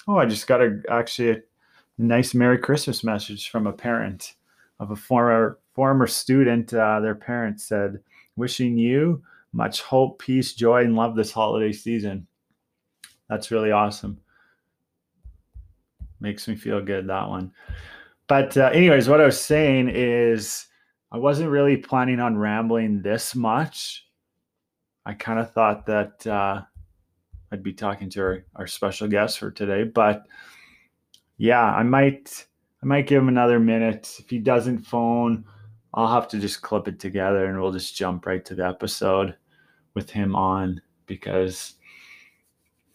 Oh, 0.07 0.17
I 0.17 0.27
just 0.27 0.47
got 0.47 0.61
a 0.61 0.83
actually 0.91 1.31
a 1.31 1.43
nice 1.97 2.35
Merry 2.35 2.59
Christmas 2.59 3.03
message 3.05 3.51
from 3.51 3.67
a 3.67 3.73
parent 3.73 4.35
of 4.81 4.91
a 4.91 4.97
former 4.97 5.61
former 5.75 6.07
student. 6.09 6.75
Uh, 6.75 7.01
their 7.01 7.15
parents 7.15 7.65
said, 7.65 8.01
"Wishing 8.37 8.77
you 8.77 9.23
much 9.53 9.81
hope, 9.81 10.19
peace, 10.19 10.53
joy, 10.55 10.83
and 10.83 10.97
love 10.97 11.15
this 11.15 11.33
holiday 11.33 11.73
season." 11.73 12.27
That's 13.29 13.51
really 13.51 13.71
awesome. 13.71 14.21
Makes 16.21 16.49
me 16.49 16.57
feel 16.57 16.81
good 16.81 17.07
that 17.09 17.29
one. 17.29 17.53
But 18.27 18.57
uh, 18.57 18.71
anyways, 18.73 19.09
what 19.09 19.21
I 19.21 19.27
was 19.27 19.41
saying 19.41 19.91
is 19.93 20.67
I 21.11 21.19
wasn't 21.19 21.51
really 21.51 21.77
planning 21.77 22.21
on 22.21 22.37
rambling 22.37 23.01
this 23.01 23.35
much. 23.35 24.07
I 25.07 25.15
kind 25.15 25.39
of 25.39 25.53
thought 25.53 25.87
that 25.87 26.27
uh, 26.27 26.63
I'd 27.51 27.63
be 27.63 27.73
talking 27.73 28.11
to 28.11 28.21
our, 28.21 28.45
our 28.57 28.67
special 28.67 29.09
guest 29.09 29.39
for 29.39 29.51
today, 29.51 29.85
but 29.85 30.27
yeah, 31.39 31.65
I 31.65 31.83
might 31.83 32.47
I 32.83 32.87
might 32.87 33.07
give 33.07 33.23
him 33.23 33.29
another 33.29 33.59
minute. 33.59 34.15
If 34.19 34.29
he 34.29 34.39
doesn't 34.39 34.81
phone, 34.81 35.45
I'll 35.95 36.13
have 36.13 36.29
to 36.29 36.39
just 36.39 36.63
clip 36.63 36.87
it 36.87 37.01
together 37.01 37.47
and 37.47 37.61
we'll 37.61 37.73
just 37.73 37.97
jump 37.97 38.27
right 38.27 38.45
to 38.45 38.55
the 38.55 38.67
episode 38.67 39.35
with 39.95 40.11
him 40.11 40.37
on 40.37 40.81
because 41.07 41.75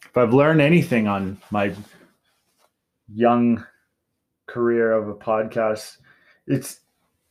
if 0.05 0.15
I've 0.15 0.33
learned 0.33 0.61
anything 0.61 1.07
on 1.07 1.37
my 1.49 1.73
young 3.11 3.63
career 4.47 4.91
of 4.91 5.09
a 5.09 5.15
podcast, 5.15 5.97
it's 6.47 6.81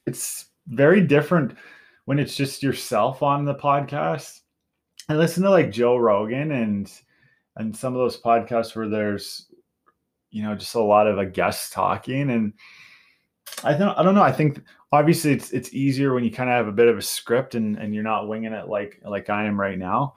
it's 0.07 0.47
very 0.67 1.01
different 1.01 1.57
when 2.05 2.19
it's 2.19 2.37
just 2.37 2.63
yourself 2.63 3.23
on 3.23 3.45
the 3.45 3.55
podcast. 3.55 4.41
I 5.09 5.15
listen 5.15 5.43
to 5.45 5.51
like 5.51 5.71
Joe 5.71 5.97
Rogan 5.97 6.53
and 6.53 6.93
and 7.57 7.77
some 7.77 7.95
of 7.95 7.99
those 7.99 8.21
podcasts 8.21 8.75
where 8.75 8.89
there's 8.89 9.47
you 10.31 10.43
know 10.43 10.55
just 10.55 10.75
a 10.75 10.81
lot 10.81 11.07
of 11.07 11.19
uh, 11.19 11.23
a 11.23 11.27
guest 11.27 11.73
talking. 11.73 12.31
And 12.31 12.53
I 13.65 13.75
don't 13.75 13.97
I 13.99 14.03
don't 14.03 14.15
know. 14.15 14.23
I 14.23 14.33
think 14.33 14.63
obviously 14.91 15.33
it's 15.33 15.53
it's 15.53 15.75
easier 15.75 16.15
when 16.15 16.25
you 16.25 16.31
kind 16.31 16.51
of 16.51 16.57
have 16.57 16.69
a 16.69 16.73
bit 16.73 16.89
of 16.89 16.99
a 16.99 17.03
script 17.03 17.55
and 17.55 17.77
and 17.77 17.95
you're 17.95 18.03
not 18.03 18.29
winging 18.29 18.53
it 18.53 18.69
like 18.69 19.01
like 19.05 19.31
I 19.31 19.45
am 19.45 19.61
right 19.61 19.79
now. 19.79 20.15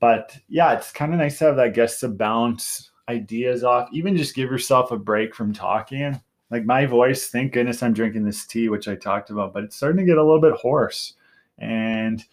But 0.00 0.36
yeah 0.48 0.72
it's 0.74 0.92
kind 0.92 1.12
of 1.12 1.18
nice 1.18 1.38
to 1.38 1.46
have 1.46 1.56
that 1.56 1.74
guest 1.74 2.00
to 2.00 2.08
bounce 2.08 2.90
ideas 3.08 3.64
off 3.64 3.88
even 3.92 4.16
just 4.16 4.34
give 4.34 4.50
yourself 4.50 4.90
a 4.90 4.98
break 4.98 5.34
from 5.34 5.52
talking. 5.52 6.20
Like 6.50 6.64
my 6.64 6.86
voice 6.86 7.28
thank 7.28 7.52
goodness 7.52 7.82
i'm 7.82 7.92
drinking 7.92 8.24
this 8.24 8.46
tea 8.46 8.68
which 8.68 8.86
i 8.86 8.94
talked 8.94 9.30
about 9.30 9.52
but 9.52 9.64
it's 9.64 9.76
starting 9.76 9.98
to 9.98 10.04
get 10.04 10.18
a 10.18 10.22
little 10.22 10.40
bit 10.40 10.54
hoarse. 10.54 11.14
And 11.58 12.24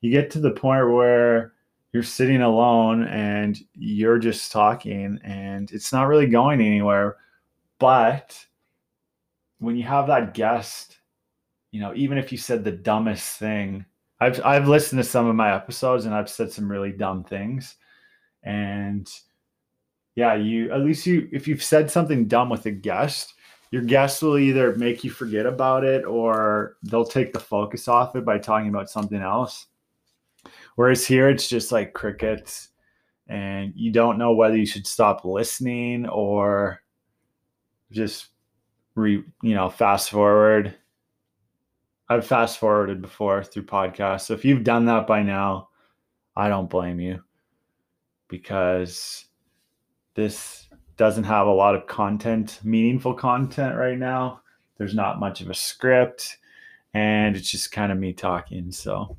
you 0.00 0.10
get 0.10 0.30
to 0.32 0.40
the 0.40 0.50
point 0.50 0.90
where 0.90 1.52
you're 1.92 2.02
sitting 2.02 2.42
alone 2.42 3.04
and 3.04 3.58
you're 3.74 4.18
just 4.18 4.52
talking 4.52 5.18
and 5.24 5.70
it's 5.72 5.92
not 5.92 6.08
really 6.08 6.26
going 6.26 6.60
anywhere. 6.60 7.16
But 7.78 8.38
when 9.58 9.76
you 9.76 9.84
have 9.84 10.06
that 10.06 10.34
guest 10.34 10.98
you 11.70 11.80
know 11.80 11.92
even 11.94 12.18
if 12.18 12.30
you 12.32 12.38
said 12.38 12.62
the 12.62 12.70
dumbest 12.72 13.38
thing 13.38 13.84
i've 14.20 14.40
i've 14.44 14.68
listened 14.68 15.02
to 15.02 15.08
some 15.08 15.26
of 15.26 15.34
my 15.34 15.54
episodes 15.54 16.06
and 16.06 16.14
i've 16.14 16.30
said 16.30 16.50
some 16.50 16.70
really 16.70 16.92
dumb 16.92 17.24
things. 17.24 17.76
And 18.42 19.10
yeah 20.16 20.34
you 20.34 20.70
at 20.72 20.80
least 20.80 21.06
you 21.06 21.28
if 21.32 21.46
you've 21.46 21.62
said 21.62 21.90
something 21.90 22.26
dumb 22.26 22.48
with 22.48 22.66
a 22.66 22.70
guest 22.72 23.34
your 23.70 23.82
guests 23.82 24.22
will 24.22 24.38
either 24.38 24.74
make 24.76 25.04
you 25.04 25.10
forget 25.10 25.44
about 25.44 25.84
it 25.84 26.04
or 26.06 26.76
they'll 26.84 27.04
take 27.04 27.32
the 27.34 27.40
focus 27.40 27.88
off 27.88 28.16
it 28.16 28.24
by 28.24 28.38
talking 28.38 28.70
about 28.70 28.88
something 28.88 29.20
else. 29.20 29.66
Whereas 30.76 31.06
here 31.06 31.28
it's 31.28 31.46
just 31.46 31.72
like 31.72 31.92
crickets 31.92 32.68
and 33.28 33.72
you 33.76 33.92
don't 33.92 34.18
know 34.18 34.32
whether 34.32 34.56
you 34.56 34.66
should 34.66 34.86
stop 34.86 35.26
listening 35.26 36.08
or 36.08 36.80
just 37.90 38.28
re 38.94 39.22
you 39.42 39.54
know 39.54 39.68
fast 39.68 40.10
forward. 40.10 40.74
I've 42.08 42.26
fast 42.26 42.58
forwarded 42.58 43.02
before 43.02 43.44
through 43.44 43.64
podcasts. 43.64 44.22
So 44.22 44.32
if 44.34 44.44
you've 44.44 44.64
done 44.64 44.86
that 44.86 45.06
by 45.06 45.22
now, 45.22 45.68
I 46.34 46.48
don't 46.48 46.70
blame 46.70 47.00
you 47.00 47.22
because 48.28 49.25
this 50.16 50.66
doesn't 50.96 51.24
have 51.24 51.46
a 51.46 51.52
lot 51.52 51.74
of 51.74 51.86
content, 51.86 52.58
meaningful 52.64 53.14
content 53.14 53.76
right 53.76 53.98
now. 53.98 54.40
There's 54.78 54.94
not 54.94 55.20
much 55.20 55.40
of 55.40 55.50
a 55.50 55.54
script, 55.54 56.38
and 56.94 57.36
it's 57.36 57.50
just 57.50 57.70
kind 57.70 57.92
of 57.92 57.98
me 57.98 58.12
talking. 58.12 58.72
So, 58.72 59.16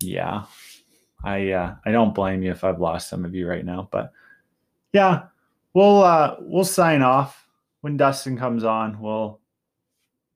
yeah, 0.00 0.44
I 1.24 1.50
uh, 1.50 1.74
I 1.84 1.90
don't 1.90 2.14
blame 2.14 2.42
you 2.42 2.50
if 2.50 2.64
I've 2.64 2.80
lost 2.80 3.08
some 3.08 3.24
of 3.24 3.34
you 3.34 3.48
right 3.48 3.64
now, 3.64 3.88
but 3.90 4.12
yeah, 4.92 5.24
we'll 5.74 6.02
uh, 6.02 6.36
we'll 6.40 6.64
sign 6.64 7.02
off 7.02 7.48
when 7.80 7.96
Dustin 7.96 8.36
comes 8.38 8.62
on. 8.62 9.00
We'll 9.00 9.40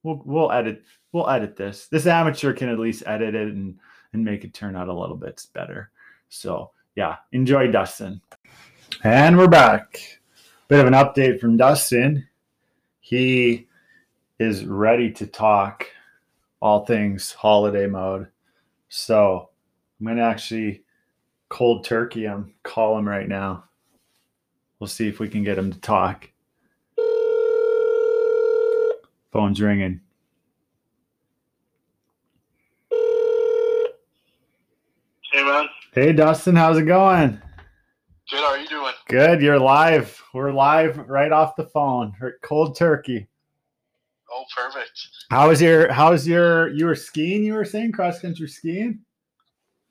we'll 0.02 0.22
we'll 0.24 0.52
edit 0.52 0.83
we'll 1.12 1.28
edit 1.28 1.56
this. 1.56 1.88
This 1.88 2.06
amateur 2.06 2.52
can 2.52 2.70
at 2.70 2.78
least 2.78 3.02
edit 3.06 3.35
it 3.35 3.48
and 3.48 3.78
and 4.12 4.24
make 4.24 4.44
it 4.44 4.54
turn 4.54 4.76
out 4.76 4.88
a 4.88 4.98
little 4.98 5.16
bit 5.16 5.46
better. 5.52 5.90
So 6.30 6.70
yeah, 6.96 7.16
enjoy 7.33 7.70
Dustin. 7.70 8.20
And 9.03 9.39
we're 9.39 9.49
back. 9.49 10.21
Bit 10.69 10.81
of 10.81 10.87
an 10.87 10.93
update 10.93 11.41
from 11.41 11.57
Dustin. 11.57 12.29
He 13.01 13.67
is 14.39 14.67
ready 14.67 15.11
to 15.13 15.27
talk 15.27 15.87
all 16.61 16.85
things 16.85 17.33
holiday 17.33 17.87
mode. 17.87 18.27
So 18.91 19.49
I'm 19.99 20.05
going 20.05 20.19
to 20.19 20.23
actually 20.23 20.83
cold 21.49 21.85
turkey 21.85 22.25
him, 22.25 22.53
call 22.63 22.99
him 22.99 23.09
right 23.09 23.27
now. 23.27 23.65
We'll 24.79 24.89
see 24.89 25.09
if 25.09 25.19
we 25.19 25.31
can 25.31 25.45
get 25.45 25.57
him 25.57 25.73
to 25.73 25.81
talk. 25.81 26.29
Phone's 29.33 29.63
ringing. 29.63 30.03
Hey, 35.33 35.43
man. 35.43 35.69
Hey, 35.95 36.13
Dustin, 36.13 36.55
how's 36.55 36.77
it 36.77 36.83
going? 36.83 37.41
Good. 38.31 38.41
How 38.41 38.47
are 38.53 38.59
you? 38.59 38.60
Good. 39.11 39.42
You're 39.42 39.59
live. 39.59 40.23
We're 40.33 40.53
live 40.53 40.96
right 41.09 41.33
off 41.33 41.57
the 41.57 41.64
phone. 41.64 42.14
Cold 42.42 42.77
turkey. 42.77 43.27
Oh, 44.33 44.44
perfect. 44.57 45.09
How 45.31 45.49
was 45.49 45.61
your? 45.61 45.90
How's 45.92 46.29
your? 46.29 46.68
You 46.68 46.87
were 46.87 46.94
skiing. 46.94 47.42
You 47.42 47.55
were 47.55 47.64
saying 47.64 47.90
cross 47.90 48.20
country 48.20 48.46
skiing. 48.46 49.01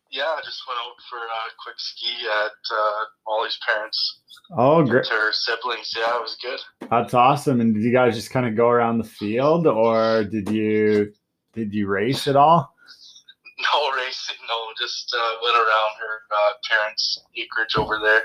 Yeah, 0.09 0.23
I 0.23 0.39
just 0.45 0.61
went 0.65 0.79
out 0.79 0.95
for 1.09 1.17
a 1.17 1.51
quick 1.61 1.75
ski 1.79 2.07
at 2.45 2.51
uh, 2.73 3.03
Molly's 3.27 3.59
parents. 3.67 4.21
Oh, 4.57 4.85
great. 4.85 5.05
Her 5.07 5.33
siblings. 5.33 5.93
Yeah, 5.97 6.15
it 6.15 6.21
was 6.21 6.37
good. 6.41 6.89
That's 6.89 7.13
awesome. 7.13 7.59
And 7.59 7.73
did 7.73 7.83
you 7.83 7.91
guys 7.91 8.15
just 8.15 8.31
kind 8.31 8.45
of 8.45 8.55
go 8.55 8.69
around 8.69 8.99
the 8.99 9.03
field, 9.03 9.67
or 9.67 10.23
did 10.23 10.49
you 10.49 11.11
did 11.53 11.73
you 11.73 11.87
race 11.87 12.25
at 12.29 12.37
all? 12.37 12.73
No 13.59 13.91
racing, 13.91 14.37
no. 14.47 14.55
Just 14.79 15.13
uh, 15.13 15.31
went 15.43 15.57
around 15.57 15.91
her 15.99 16.21
uh, 16.33 16.53
parents' 16.71 17.21
acreage 17.35 17.75
over 17.75 17.99
there, 18.01 18.23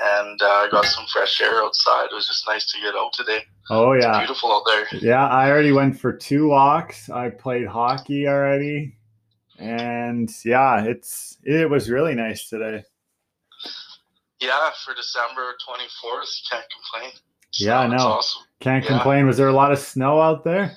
and 0.00 0.40
uh, 0.40 0.68
got 0.68 0.84
some 0.84 1.06
fresh 1.12 1.40
air 1.40 1.62
outside. 1.62 2.06
It 2.10 2.14
was 2.14 2.26
just 2.26 2.46
nice 2.46 2.70
to 2.72 2.80
get 2.80 2.94
out 2.94 3.12
today. 3.12 3.44
Oh 3.70 3.92
yeah, 3.92 4.10
it's 4.10 4.18
beautiful 4.18 4.52
out 4.52 4.62
there. 4.66 4.86
Yeah, 5.00 5.26
I 5.26 5.50
already 5.50 5.72
went 5.72 5.98
for 5.98 6.12
two 6.12 6.48
walks. 6.48 7.10
I 7.10 7.30
played 7.30 7.66
hockey 7.66 8.28
already, 8.28 8.96
and 9.58 10.30
yeah, 10.44 10.84
it's 10.84 11.38
it 11.44 11.68
was 11.68 11.90
really 11.90 12.14
nice 12.14 12.48
today. 12.48 12.84
Yeah, 14.40 14.70
for 14.84 14.94
December 14.94 15.54
twenty 15.66 15.88
fourth, 16.00 16.30
can't 16.50 16.64
complain. 16.70 17.12
So 17.50 17.64
yeah, 17.64 17.86
no, 17.86 17.96
awesome. 17.96 18.42
Can't 18.60 18.84
yeah. 18.84 18.90
complain. 18.90 19.26
Was 19.26 19.36
there 19.36 19.48
a 19.48 19.52
lot 19.52 19.72
of 19.72 19.78
snow 19.78 20.20
out 20.20 20.44
there? 20.44 20.76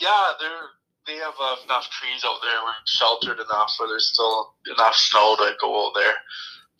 Yeah, 0.00 0.32
they're 0.40 0.70
they 1.06 1.16
have 1.16 1.34
uh, 1.40 1.56
enough 1.64 1.88
trees 1.90 2.22
out 2.24 2.38
there. 2.42 2.62
We're 2.64 2.72
sheltered 2.86 3.40
enough, 3.40 3.74
where 3.78 3.88
there's 3.88 4.12
still 4.12 4.54
enough 4.74 4.94
snow 4.94 5.36
to 5.36 5.52
go 5.60 5.86
out 5.86 5.92
there. 5.94 6.14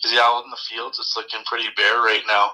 Because 0.00 0.14
yeah, 0.14 0.22
out 0.22 0.44
in 0.44 0.50
the 0.50 0.56
fields, 0.68 0.98
it's 0.98 1.16
looking 1.16 1.40
pretty 1.46 1.68
bare 1.76 1.98
right 1.98 2.22
now. 2.26 2.52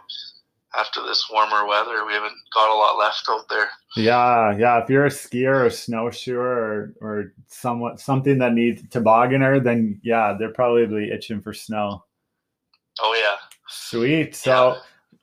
After 0.77 1.03
this 1.03 1.29
warmer 1.33 1.67
weather, 1.67 2.05
we 2.05 2.13
haven't 2.13 2.35
got 2.53 2.69
a 2.69 2.75
lot 2.77 2.99
left 2.99 3.27
out 3.31 3.49
there. 3.49 3.69
Yeah, 3.97 4.57
yeah. 4.59 4.83
If 4.83 4.91
you're 4.91 5.07
a 5.07 5.11
skier 5.11 5.55
or 5.55 5.67
a 5.67 5.71
snowshoer 5.71 6.41
or 6.41 6.95
or 7.01 7.33
somewhat 7.47 8.01
something 8.01 8.39
that 8.39 8.53
needs 8.53 8.83
tobogganer, 8.83 9.63
then 9.63 10.01
yeah, 10.03 10.37
they're 10.39 10.53
probably 10.53 11.11
itching 11.11 11.41
for 11.41 11.55
snow. 11.55 12.05
Oh 13.01 13.17
yeah. 13.19 13.37
Sweet. 13.69 14.35
So, 14.35 14.79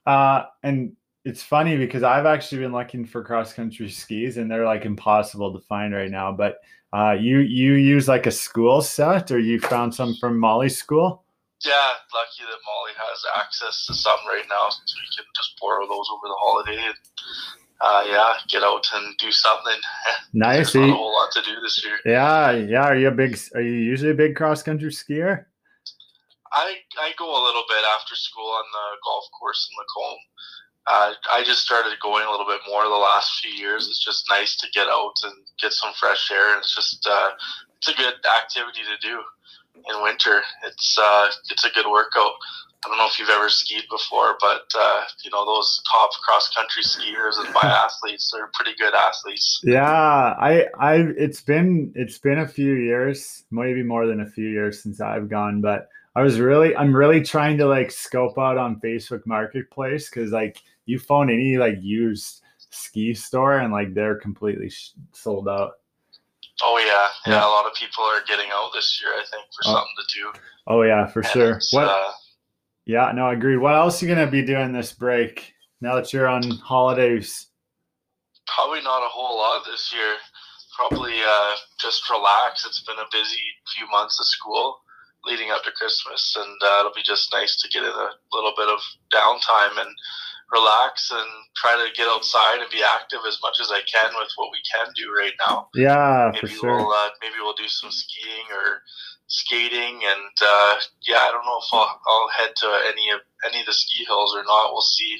uh, 0.05 0.43
and 0.63 0.95
it's 1.25 1.43
funny 1.43 1.77
because 1.77 2.03
I've 2.03 2.25
actually 2.25 2.59
been 2.59 2.73
looking 2.73 3.05
for 3.05 3.23
cross 3.23 3.53
country 3.53 3.89
skis 3.89 4.37
and 4.37 4.49
they're 4.49 4.65
like 4.65 4.85
impossible 4.85 5.53
to 5.53 5.65
find 5.67 5.93
right 5.93 6.11
now. 6.11 6.31
But 6.31 6.57
uh, 6.93 7.15
you 7.19 7.39
you 7.39 7.73
use 7.73 8.07
like 8.07 8.27
a 8.27 8.31
school 8.31 8.81
set 8.81 9.31
or 9.31 9.39
you 9.39 9.59
found 9.59 9.93
some 9.93 10.15
from 10.15 10.39
Molly's 10.39 10.77
school? 10.77 11.22
Yeah, 11.65 11.89
lucky 12.11 12.43
that 12.43 12.59
Molly 12.67 12.91
has 12.97 13.23
access 13.39 13.85
to 13.87 13.93
some 13.93 14.19
right 14.27 14.45
now, 14.49 14.69
so 14.69 14.95
we 14.99 15.07
can 15.15 15.25
just 15.35 15.55
borrow 15.61 15.87
those 15.87 16.09
over 16.11 16.27
the 16.27 16.35
holiday 16.39 16.79
and 16.83 16.95
uh, 17.79 18.03
yeah, 18.07 18.33
get 18.49 18.63
out 18.63 18.85
and 18.93 19.17
do 19.17 19.31
something. 19.31 19.79
Nice. 20.35 20.73
There's 20.73 20.87
not 20.87 20.95
a 20.95 20.97
whole 20.97 21.13
lot 21.13 21.31
to 21.33 21.41
do 21.43 21.61
this 21.61 21.85
year. 21.85 21.99
Yeah, 22.05 22.51
yeah. 22.51 22.89
Are 22.89 22.97
you 22.97 23.07
a 23.09 23.11
big? 23.11 23.37
Are 23.53 23.61
you 23.61 23.71
usually 23.71 24.09
a 24.09 24.15
big 24.15 24.35
cross 24.35 24.63
country 24.63 24.89
skier? 24.89 25.45
I 26.51 26.77
I 26.99 27.13
go 27.19 27.29
a 27.29 27.41
little 27.45 27.61
bit 27.69 27.83
after 27.95 28.15
school 28.15 28.49
on 28.49 28.63
the 28.73 28.85
golf 29.05 29.25
course 29.39 29.69
in 29.69 29.77
Lacombe. 29.77 30.25
Uh, 30.87 31.13
I 31.31 31.43
just 31.43 31.61
started 31.61 31.93
going 32.01 32.25
a 32.25 32.31
little 32.31 32.47
bit 32.47 32.61
more 32.67 32.83
the 32.83 32.89
last 32.89 33.39
few 33.39 33.51
years. 33.51 33.87
It's 33.87 34.03
just 34.03 34.25
nice 34.27 34.55
to 34.57 34.67
get 34.73 34.87
out 34.87 35.13
and 35.23 35.33
get 35.61 35.71
some 35.71 35.93
fresh 35.99 36.31
air, 36.31 36.57
it's 36.57 36.73
just 36.73 37.07
uh, 37.07 37.29
it's 37.77 37.89
a 37.89 37.93
good 37.93 38.15
activity 38.25 38.81
to 38.89 38.97
do 39.07 39.21
in 39.75 40.03
winter. 40.03 40.41
It's 40.65 40.97
uh, 40.99 41.27
it's 41.49 41.65
a 41.65 41.69
good 41.69 41.89
workout. 41.89 42.33
I 42.85 42.89
don't 42.89 42.97
know 42.97 43.07
if 43.07 43.17
you've 43.17 43.29
ever 43.29 43.47
skied 43.47 43.83
before, 43.89 44.35
but 44.41 44.65
uh, 44.77 45.03
you 45.23 45.31
know 45.31 45.45
those 45.45 45.81
top 45.89 46.11
cross 46.25 46.53
country 46.53 46.83
skiers 46.83 47.39
and 47.39 47.47
biathletes, 47.55 48.29
they're 48.33 48.49
pretty 48.53 48.77
good 48.77 48.93
athletes. 48.93 49.61
Yeah, 49.63 49.83
I 49.83 50.67
I 50.79 50.95
it's 51.17 51.41
been 51.41 51.93
it's 51.95 52.17
been 52.17 52.39
a 52.39 52.47
few 52.47 52.73
years, 52.73 53.45
maybe 53.51 53.83
more 53.83 54.05
than 54.05 54.21
a 54.21 54.29
few 54.29 54.49
years 54.49 54.83
since 54.83 54.99
I've 54.99 55.29
gone, 55.29 55.61
but 55.61 55.89
I 56.15 56.21
was 56.21 56.39
really 56.39 56.75
I'm 56.75 56.95
really 56.95 57.21
trying 57.21 57.57
to 57.59 57.65
like 57.65 57.89
scope 57.89 58.37
out 58.37 58.57
on 58.57 58.81
Facebook 58.81 59.25
Marketplace 59.25 60.09
because 60.09 60.31
like 60.31 60.61
you 60.85 60.99
phone 60.99 61.29
any 61.29 61.57
like 61.57 61.77
used 61.81 62.41
ski 62.69 63.13
store 63.13 63.59
and 63.59 63.71
like 63.71 63.93
they're 63.93 64.15
completely 64.15 64.69
sh- 64.69 64.91
sold 65.13 65.47
out. 65.47 65.79
Oh 66.63 66.77
yeah. 66.79 67.31
yeah, 67.31 67.39
yeah. 67.39 67.45
A 67.45 67.51
lot 67.51 67.65
of 67.65 67.73
people 67.73 68.03
are 68.03 68.23
getting 68.27 68.49
out 68.53 68.71
this 68.73 69.01
year. 69.03 69.11
I 69.13 69.23
think 69.29 69.45
for 69.51 69.69
oh. 69.69 69.73
something 69.73 69.97
to 69.99 70.19
do. 70.19 70.39
Oh 70.67 70.81
yeah, 70.83 71.05
for 71.07 71.19
and 71.19 71.27
sure. 71.27 71.59
What? 71.71 71.87
Uh, 71.89 72.11
yeah, 72.85 73.11
no, 73.13 73.29
agreed. 73.29 73.57
What 73.57 73.75
else 73.75 74.01
are 74.01 74.05
you 74.05 74.15
gonna 74.15 74.31
be 74.31 74.41
doing 74.41 74.71
this 74.71 74.93
break 74.93 75.53
now 75.81 75.95
that 75.95 76.13
you're 76.13 76.27
on 76.27 76.43
holidays? 76.43 77.47
Probably 78.47 78.81
not 78.81 79.03
a 79.03 79.09
whole 79.09 79.37
lot 79.37 79.65
this 79.65 79.93
year. 79.93 80.15
Probably 80.77 81.13
uh, 81.21 81.55
just 81.79 82.09
relax. 82.09 82.65
It's 82.65 82.83
been 82.83 82.97
a 82.97 83.07
busy 83.11 83.43
few 83.75 83.87
months 83.89 84.19
of 84.19 84.25
school 84.25 84.79
leading 85.25 85.51
up 85.51 85.63
to 85.63 85.71
Christmas, 85.71 86.35
and 86.37 86.57
uh, 86.63 86.79
it'll 86.79 86.93
be 86.93 87.03
just 87.03 87.31
nice 87.31 87.55
to 87.61 87.69
get 87.69 87.83
in 87.83 87.89
a 87.89 88.09
little 88.33 88.53
bit 88.57 88.67
of 88.67 88.79
downtime 89.13 89.79
and 89.79 89.89
relax 90.53 91.09
and 91.11 91.27
try 91.57 91.73
to 91.73 91.89
get 91.97 92.07
outside 92.07 92.61
and 92.61 92.69
be 92.69 92.85
active 92.85 93.19
as 93.27 93.39
much 93.41 93.57
as 93.59 93.73
I 93.73 93.81
can 93.89 94.13
with 94.13 94.29
what 94.37 94.53
we 94.53 94.61
can 94.69 94.93
do 94.95 95.09
right 95.11 95.33
now. 95.47 95.67
Yeah, 95.73 96.29
maybe 96.33 96.47
for 96.47 96.53
sure. 96.53 96.77
We'll, 96.77 96.93
uh, 96.93 97.09
maybe 97.21 97.41
we'll 97.41 97.57
do 97.57 97.67
some 97.67 97.91
skiing 97.91 98.45
or 98.53 98.81
skating, 99.27 100.01
and 100.05 100.35
uh, 100.41 100.75
yeah, 101.07 101.25
I 101.25 101.31
don't 101.33 101.45
know 101.45 101.57
if 101.57 101.69
I'll, 101.73 101.99
I'll 102.05 102.29
head 102.37 102.53
to 102.55 102.67
any 102.85 103.09
of 103.09 103.19
any 103.49 103.59
of 103.61 103.65
the 103.65 103.73
ski 103.73 104.05
hills 104.05 104.35
or 104.35 104.43
not. 104.43 104.71
We'll 104.71 104.81
see 104.81 105.17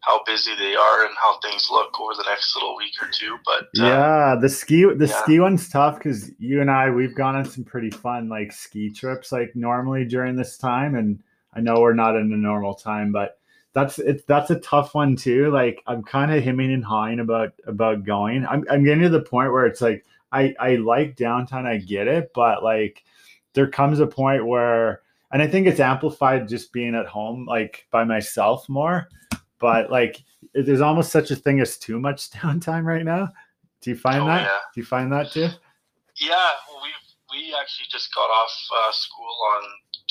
how 0.00 0.24
busy 0.24 0.54
they 0.56 0.74
are 0.74 1.04
and 1.04 1.14
how 1.20 1.38
things 1.40 1.68
look 1.70 2.00
over 2.00 2.14
the 2.14 2.24
next 2.26 2.56
little 2.56 2.74
week 2.76 2.94
or 3.02 3.08
two. 3.12 3.36
But 3.44 3.64
uh, 3.82 3.86
yeah, 3.86 4.36
the 4.40 4.48
ski 4.48 4.84
the 4.84 5.06
yeah. 5.06 5.22
ski 5.22 5.40
one's 5.40 5.68
tough 5.68 5.98
because 5.98 6.30
you 6.38 6.60
and 6.60 6.70
I 6.70 6.90
we've 6.90 7.14
gone 7.14 7.36
on 7.36 7.44
some 7.44 7.64
pretty 7.64 7.90
fun 7.90 8.28
like 8.28 8.52
ski 8.52 8.90
trips 8.90 9.30
like 9.30 9.54
normally 9.54 10.06
during 10.06 10.36
this 10.36 10.56
time, 10.56 10.94
and 10.94 11.22
I 11.52 11.60
know 11.60 11.80
we're 11.80 11.94
not 11.94 12.16
in 12.16 12.32
a 12.32 12.36
normal 12.36 12.74
time, 12.74 13.12
but 13.12 13.39
that's 13.72 13.98
it's 13.98 14.24
that's 14.24 14.50
a 14.50 14.60
tough 14.60 14.94
one 14.94 15.16
too. 15.16 15.50
Like 15.50 15.82
I'm 15.86 16.02
kind 16.02 16.32
of 16.32 16.42
hemming 16.42 16.72
and 16.72 16.84
hawing 16.84 17.20
about 17.20 17.52
about 17.66 18.04
going. 18.04 18.46
I'm 18.46 18.64
I'm 18.70 18.84
getting 18.84 19.02
to 19.02 19.08
the 19.08 19.22
point 19.22 19.52
where 19.52 19.66
it's 19.66 19.80
like 19.80 20.04
I 20.32 20.54
I 20.58 20.76
like 20.76 21.16
downtown, 21.16 21.66
I 21.66 21.78
get 21.78 22.08
it, 22.08 22.32
but 22.34 22.64
like 22.64 23.04
there 23.52 23.68
comes 23.68 24.00
a 24.00 24.06
point 24.06 24.46
where 24.46 25.02
and 25.32 25.40
I 25.40 25.46
think 25.46 25.66
it's 25.66 25.80
amplified 25.80 26.48
just 26.48 26.72
being 26.72 26.94
at 26.94 27.06
home 27.06 27.46
like 27.46 27.86
by 27.90 28.04
myself 28.04 28.68
more. 28.68 29.08
But 29.58 29.90
like 29.90 30.22
there's 30.54 30.80
almost 30.80 31.12
such 31.12 31.30
a 31.30 31.36
thing 31.36 31.60
as 31.60 31.78
too 31.78 32.00
much 32.00 32.30
downtime 32.32 32.84
right 32.84 33.04
now. 33.04 33.28
Do 33.82 33.90
you 33.90 33.96
find 33.96 34.22
oh, 34.22 34.26
that? 34.26 34.42
Yeah. 34.42 34.58
Do 34.74 34.80
you 34.80 34.84
find 34.84 35.12
that 35.12 35.30
too? 35.32 35.48
Yeah, 36.16 36.50
we 36.82 36.90
we 37.30 37.54
actually 37.60 37.86
just 37.88 38.12
got 38.14 38.28
off 38.28 38.50
uh, 38.76 38.92
school 38.92 39.36
on 39.54 39.62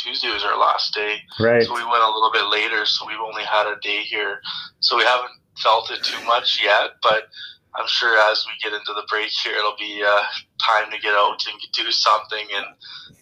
Tuesday 0.04 0.32
was 0.32 0.44
our 0.44 0.58
last 0.58 0.94
day. 0.94 1.18
Right. 1.40 1.64
So 1.64 1.74
we 1.74 1.84
went 1.84 2.04
a 2.04 2.12
little 2.12 2.32
bit 2.32 2.46
later, 2.50 2.86
so 2.86 3.06
we've 3.06 3.20
only 3.20 3.44
had 3.44 3.68
a 3.68 3.80
day 3.82 4.02
here. 4.02 4.42
So 4.80 4.98
we 4.98 5.04
haven't 5.04 5.32
felt 5.62 5.92
it 5.92 6.04
too 6.04 6.24
much 6.26 6.60
yet, 6.64 6.92
but 7.04 7.30
I'm 7.76 7.88
sure 7.88 8.18
as 8.32 8.46
we 8.48 8.54
get 8.64 8.78
into 8.78 8.94
the 8.94 9.06
break 9.10 9.30
here, 9.30 9.54
it'll 9.54 9.76
be 9.78 10.04
uh, 10.06 10.24
time 10.66 10.90
to 10.92 11.00
get 11.00 11.14
out 11.14 11.40
and 11.48 11.62
do 11.74 11.92
something, 11.92 12.48
and 12.56 12.66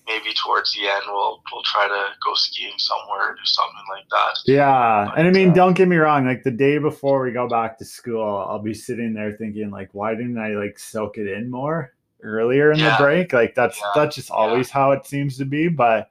maybe 0.07 0.33
towards 0.33 0.73
the 0.73 0.87
end, 0.87 1.03
we'll 1.07 1.41
we'll 1.51 1.63
try 1.63 1.87
to 1.87 2.07
go 2.23 2.33
skiing 2.33 2.77
somewhere 2.77 3.31
or 3.31 3.33
do 3.33 3.43
something 3.43 3.83
like 3.89 4.07
that. 4.09 4.39
Yeah, 4.45 5.07
but, 5.09 5.19
and 5.19 5.27
I 5.27 5.31
mean, 5.31 5.51
uh, 5.51 5.53
don't 5.53 5.73
get 5.73 5.87
me 5.87 5.97
wrong. 5.97 6.25
Like 6.25 6.43
the 6.43 6.51
day 6.51 6.77
before 6.77 7.21
we 7.21 7.31
go 7.31 7.47
back 7.49 7.77
to 7.79 7.85
school, 7.85 8.45
I'll 8.49 8.59
be 8.59 8.73
sitting 8.73 9.13
there 9.13 9.33
thinking, 9.33 9.69
like, 9.69 9.89
why 9.93 10.15
didn't 10.15 10.37
I 10.37 10.49
like 10.49 10.79
soak 10.79 11.17
it 11.17 11.27
in 11.27 11.51
more 11.51 11.93
earlier 12.23 12.71
in 12.71 12.79
yeah. 12.79 12.97
the 12.97 13.03
break? 13.03 13.33
Like 13.33 13.53
that's 13.53 13.77
yeah. 13.79 13.91
that's 13.95 14.15
just 14.15 14.31
always 14.31 14.69
yeah. 14.69 14.73
how 14.73 14.91
it 14.93 15.05
seems 15.05 15.37
to 15.39 15.45
be, 15.45 15.67
but 15.67 16.09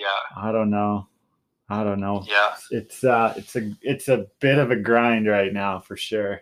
yeah. 0.00 0.42
I 0.42 0.52
don't 0.52 0.70
know. 0.70 1.06
I 1.68 1.84
don't 1.84 2.00
know. 2.00 2.24
Yeah. 2.26 2.54
It's 2.70 3.04
uh 3.04 3.34
it's 3.36 3.54
a 3.54 3.72
it's 3.82 4.08
a 4.08 4.26
bit 4.40 4.58
of 4.58 4.70
a 4.70 4.76
grind 4.76 5.28
right 5.28 5.52
now 5.52 5.80
for 5.80 5.96
sure. 5.96 6.40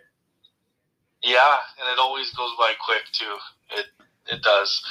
Yeah, 1.23 1.57
and 1.81 1.93
it 1.93 1.99
always 1.99 2.33
goes 2.33 2.53
by 2.59 2.73
quick 2.85 3.03
too. 3.13 3.37
It 3.77 3.87
it 4.33 4.43
does. 4.43 4.83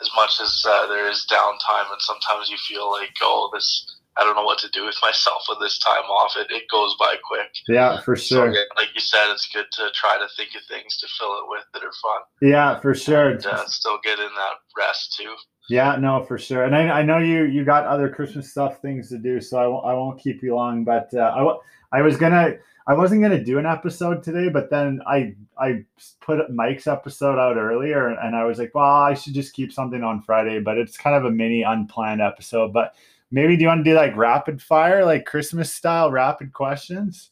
As 0.00 0.10
much 0.16 0.40
as 0.40 0.64
uh, 0.68 0.88
there 0.88 1.08
is 1.08 1.26
downtime, 1.30 1.92
and 1.92 2.00
sometimes 2.00 2.50
you 2.50 2.56
feel 2.56 2.90
like, 2.90 3.10
oh, 3.22 3.50
this 3.52 3.98
I 4.16 4.24
don't 4.24 4.34
know 4.34 4.42
what 4.42 4.58
to 4.58 4.68
do 4.70 4.84
with 4.84 4.96
myself 5.02 5.42
with 5.48 5.58
this 5.60 5.78
time 5.78 6.04
off. 6.04 6.32
It 6.36 6.50
it 6.50 6.64
goes 6.70 6.96
by 6.98 7.16
quick. 7.22 7.50
Yeah, 7.68 8.00
for 8.00 8.16
sure. 8.16 8.52
So, 8.52 8.60
like 8.76 8.94
you 8.94 9.00
said, 9.00 9.30
it's 9.30 9.48
good 9.52 9.66
to 9.72 9.90
try 9.94 10.18
to 10.18 10.26
think 10.36 10.50
of 10.56 10.62
things 10.68 10.98
to 10.98 11.06
fill 11.18 11.38
it 11.38 11.48
with 11.48 11.64
that 11.74 11.82
are 11.82 11.92
fun. 12.02 12.22
Yeah, 12.40 12.80
for 12.80 12.94
sure. 12.94 13.30
And, 13.30 13.46
uh, 13.46 13.66
still 13.66 13.98
get 14.02 14.18
in 14.18 14.30
that 14.34 14.56
rest 14.76 15.16
too. 15.18 15.34
Yeah, 15.68 15.96
no, 15.96 16.22
for 16.24 16.38
sure. 16.38 16.64
And 16.64 16.74
I, 16.74 17.00
I 17.00 17.02
know 17.02 17.18
you 17.18 17.44
you 17.44 17.64
got 17.64 17.86
other 17.86 18.08
Christmas 18.08 18.50
stuff 18.50 18.80
things 18.80 19.08
to 19.10 19.18
do, 19.18 19.40
so 19.40 19.58
I 19.58 19.66
won't 19.66 19.86
I 19.86 19.94
won't 19.94 20.20
keep 20.20 20.42
you 20.42 20.54
long. 20.54 20.84
But 20.84 21.14
uh, 21.14 21.58
I 21.92 21.98
I 21.98 22.02
was 22.02 22.16
gonna 22.16 22.54
I 22.86 22.94
wasn't 22.94 23.22
gonna 23.22 23.42
do 23.42 23.58
an 23.58 23.66
episode 23.66 24.22
today, 24.24 24.48
but 24.48 24.70
then 24.70 25.00
I 25.06 25.34
I 25.58 25.84
put 26.20 26.50
Mike's 26.50 26.86
episode 26.86 27.38
out 27.38 27.56
earlier, 27.56 28.08
and 28.08 28.34
I 28.34 28.44
was 28.44 28.58
like, 28.58 28.74
well, 28.74 28.84
I 28.84 29.14
should 29.14 29.34
just 29.34 29.54
keep 29.54 29.72
something 29.72 30.02
on 30.02 30.22
Friday. 30.22 30.58
But 30.60 30.78
it's 30.78 30.96
kind 30.96 31.14
of 31.16 31.24
a 31.24 31.30
mini 31.30 31.62
unplanned 31.62 32.20
episode. 32.20 32.72
But 32.72 32.94
maybe 33.30 33.56
do 33.56 33.62
you 33.62 33.68
want 33.68 33.84
to 33.84 33.90
do 33.90 33.96
like 33.96 34.16
rapid 34.16 34.60
fire, 34.60 35.04
like 35.04 35.26
Christmas 35.26 35.72
style 35.72 36.10
rapid 36.10 36.52
questions? 36.52 37.30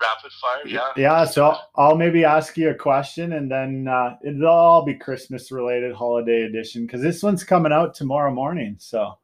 Rapid 0.00 0.32
fire. 0.32 0.66
Yeah. 0.66 0.92
Yeah. 0.96 1.24
So 1.24 1.56
I'll 1.76 1.96
maybe 1.96 2.24
ask 2.24 2.56
you 2.56 2.70
a 2.70 2.74
question, 2.74 3.34
and 3.34 3.50
then 3.50 3.88
uh, 3.88 4.16
it'll 4.24 4.46
all 4.46 4.84
be 4.84 4.94
Christmas 4.94 5.52
related, 5.52 5.94
holiday 5.94 6.42
edition, 6.42 6.86
because 6.86 7.02
this 7.02 7.22
one's 7.22 7.44
coming 7.44 7.72
out 7.72 7.94
tomorrow 7.94 8.32
morning. 8.32 8.76
So 8.78 9.18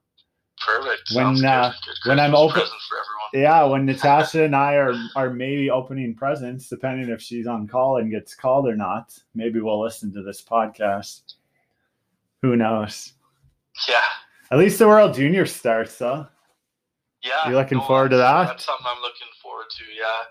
perfect. 0.61 1.11
When 1.15 1.35
good. 1.35 1.45
Uh, 1.45 1.73
good 1.85 2.09
when 2.09 2.21
I'm 2.21 2.35
open, 2.35 2.63
yeah, 3.33 3.65
when 3.65 3.87
Natasha 3.87 4.45
and 4.45 4.57
I 4.57 4.75
are 4.75 4.95
are 5.17 5.31
maybe 5.31 5.71
opening 5.71 6.15
presents, 6.15 6.69
depending 6.69 7.09
if 7.09 7.21
she's 7.21 7.47
on 7.47 7.67
call 7.67 7.99
and 7.99 8.11
gets 8.11 8.35
called 8.35 8.67
or 8.67 8.77
not, 8.77 9.19
maybe 9.35 9.61
we'll 9.61 9.83
listen 9.83 10.13
to 10.15 10.23
this 10.23 10.43
podcast. 10.43 11.35
Who 12.43 12.57
knows? 12.57 13.13
Yeah. 13.89 14.01
At 14.51 14.59
least 14.59 14.79
the 14.79 14.89
World 14.89 15.15
Junior 15.15 15.47
starts, 15.47 15.99
though. 15.99 16.27
Yeah. 17.23 17.51
You 17.51 17.55
looking 17.55 17.79
no, 17.79 17.85
forward 17.85 18.11
to 18.13 18.17
that? 18.17 18.47
That's 18.47 18.65
something 18.65 18.87
I'm 18.89 19.03
looking 19.03 19.29
forward 19.43 19.67
to. 19.77 19.85
Yeah 19.95 20.25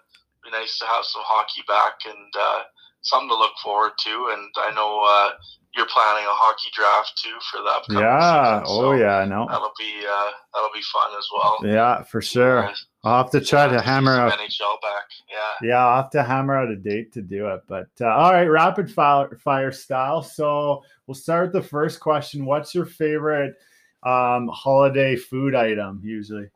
be 0.49 0.57
nice 0.57 0.77
to 0.79 0.85
have 0.85 1.05
some 1.05 1.21
hockey 1.25 1.62
back 1.67 1.93
and 2.05 2.33
uh, 2.39 2.63
something 3.01 3.29
to 3.29 3.35
look 3.35 3.53
forward 3.63 3.91
to. 3.99 4.29
And 4.33 4.49
I 4.57 4.71
know 4.73 5.01
uh, 5.05 5.31
you're 5.75 5.88
planning 5.88 6.25
a 6.25 6.33
hockey 6.33 6.69
draft 6.73 7.13
too 7.21 7.38
for 7.51 7.62
the 7.62 7.99
yeah. 8.01 8.59
Season, 8.62 8.75
so 8.75 8.85
oh 8.85 8.91
yeah, 8.93 9.25
no. 9.25 9.45
That'll 9.49 9.73
be 9.77 10.03
uh, 10.05 10.31
that'll 10.53 10.73
be 10.73 10.81
fun 10.93 11.12
as 11.17 11.27
well. 11.33 11.57
Yeah, 11.63 12.03
for 12.03 12.21
sure. 12.21 12.71
I'll 13.03 13.23
have 13.23 13.31
to 13.31 13.41
try 13.41 13.65
Yeah, 13.67 13.77
to 13.77 13.81
hammer 13.81 14.13
out. 14.13 14.33
NHL 14.33 14.81
back. 14.81 15.05
Yeah. 15.31 15.69
Yeah, 15.69 15.85
I'll 15.85 16.01
have 16.01 16.12
to 16.12 16.23
hammer 16.23 16.57
out 16.57 16.69
a 16.69 16.75
date 16.75 17.13
to 17.13 17.21
do 17.21 17.47
it. 17.47 17.62
But 17.67 17.88
uh, 18.01 18.07
all 18.07 18.33
right, 18.33 18.47
rapid 18.47 18.91
fire, 18.91 19.38
fire 19.41 19.71
style. 19.71 20.21
So 20.21 20.83
we'll 21.07 21.15
start 21.15 21.53
with 21.53 21.63
the 21.63 21.67
first 21.67 21.99
question. 21.99 22.45
What's 22.45 22.75
your 22.75 22.85
favorite 22.85 23.55
um, 24.03 24.49
holiday 24.51 25.15
food 25.15 25.55
item 25.55 26.01
usually? 26.03 26.49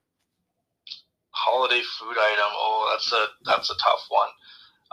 Holiday 1.44 1.82
food 2.00 2.16
item. 2.18 2.52
Oh, 2.56 2.90
that's 2.94 3.12
a 3.12 3.26
that's 3.46 3.70
a 3.70 3.76
tough 3.84 4.06
one. 4.10 4.30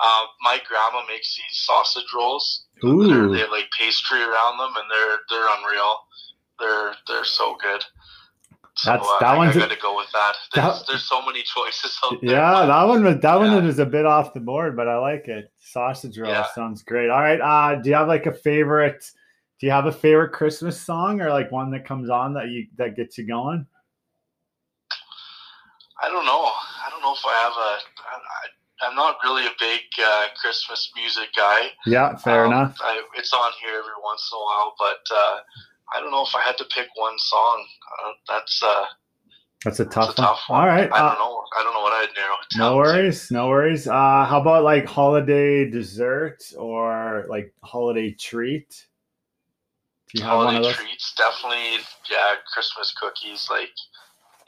Um, 0.03 0.27
my 0.43 0.59
grandma 0.67 1.07
makes 1.07 1.37
these 1.37 1.61
sausage 1.65 2.07
rolls. 2.17 2.65
They're, 2.83 2.91
Ooh, 2.91 3.33
they 3.33 3.41
have 3.41 3.51
like 3.51 3.69
pastry 3.79 4.23
around 4.23 4.59
them, 4.59 4.73
and 4.77 4.87
they're 4.91 5.19
they're 5.29 5.49
unreal. 5.59 5.97
They're 6.59 6.95
they're 7.07 7.25
so 7.25 7.57
good. 7.63 7.85
So 8.77 8.91
That's- 8.93 9.07
uh, 9.07 9.19
that 9.21 9.35
I, 9.35 9.37
one's 9.37 9.57
I 9.57 9.61
got 9.61 9.71
to 9.71 9.77
go 9.81 9.97
with 9.97 10.11
that. 10.13 10.35
that- 10.55 10.63
There's, 10.63 10.87
there's 10.87 11.05
so 11.09 11.21
many 11.27 11.43
choices 11.43 11.99
out 12.05 12.19
there. 12.23 12.31
yeah, 12.31 12.65
that 12.67 12.85
one 12.85 13.05
was 13.05 13.15
that 13.17 13.23
Yeah. 13.23 13.37
one 13.37 13.67
was 13.67 13.79
a 13.79 13.85
bit 13.87 14.07
off 14.07 14.33
the 14.33 14.41
board, 14.41 14.77
but 14.77 14.89
I 14.89 14.97
like 14.97 15.29
it. 15.29 15.53
Sausage 15.61 16.19
roll 16.19 16.31
Yeah. 16.31 16.47
sounds 16.55 16.83
great. 16.83 17.11
All 17.11 17.21
right, 17.21 17.41
uh, 17.41 17.75
do 17.83 17.91
you 17.91 17.97
have 17.97 18.09
like 18.09 18.27
a 18.27 18.33
favorite? 18.33 19.05
Do 19.59 19.67
you 19.67 19.73
have 19.73 19.85
a 19.87 19.93
favorite 19.93 20.33
Christmas 20.33 20.81
song 20.81 21.21
or 21.21 21.29
like 21.31 21.53
one 21.53 21.71
that 21.73 21.85
comes 21.85 22.09
on 22.09 22.33
that 22.35 22.49
you 22.49 22.69
that 22.77 22.97
gets 22.97 23.19
you 23.19 23.27
going? 23.27 23.67
I 26.03 26.09
don't 26.09 26.25
know. 26.27 26.45
I 26.45 26.89
don't 26.91 27.03
know 27.03 27.13
if 27.15 27.25
I 27.27 27.35
have 27.45 27.53
a. 27.53 27.73
I, 28.09 28.89
I'm 28.89 28.97
not 28.97 29.17
really 29.25 29.47
a 29.47 29.55
big 29.59 29.81
uh, 30.03 30.27
Christmas 30.41 30.91
music 30.97 31.29
guy. 31.37 31.71
Yeah, 31.87 32.17
fair 32.17 32.47
Um, 32.47 32.53
enough. 32.53 32.79
I, 32.83 33.03
it's 33.17 33.33
on 33.33 33.53
here 33.61 33.75
every 33.79 33.99
once 34.03 34.29
in 34.33 34.37
a 34.39 34.41
while, 34.45 34.75
but 34.79 35.03
uh, 35.15 35.37
I 35.95 36.01
don't 36.01 36.11
know 36.11 36.25
if 36.25 36.35
I 36.35 36.43
had 36.43 36.57
to 36.59 36.65
pick 36.75 36.89
one 36.97 37.19
song. 37.19 37.67
Uh, 38.05 38.13
that's 38.29 38.63
uh, 38.63 38.85
That's 39.65 39.81
a 39.81 39.85
that's 39.85 39.95
tough, 39.95 40.11
a 40.15 40.15
tough 40.15 40.41
one. 40.49 40.61
one. 40.61 40.69
All 40.69 40.75
right, 40.75 40.91
I 40.93 40.99
uh, 40.99 41.09
don't 41.11 41.19
know. 41.19 41.45
I 41.59 41.63
don't 41.63 41.75
know 41.75 41.83
what 41.83 41.93
I'd 41.93 42.15
narrow 42.17 42.35
it 42.41 42.49
down 42.59 42.73
No 42.73 42.77
worries, 42.77 43.31
no 43.31 43.49
worries. 43.49 43.87
Uh, 43.87 44.25
how 44.25 44.41
about 44.41 44.65
like 44.65 44.87
holiday 44.87 45.69
dessert 45.69 46.43
or 46.59 47.27
like 47.29 47.53
holiday 47.63 48.13
treat? 48.13 48.87
Do 50.15 50.19
you 50.19 50.25
Holiday 50.25 50.63
treats, 50.73 51.15
definitely. 51.15 51.85
Yeah, 52.11 52.35
Christmas 52.53 52.93
cookies, 52.99 53.49
like 53.51 53.71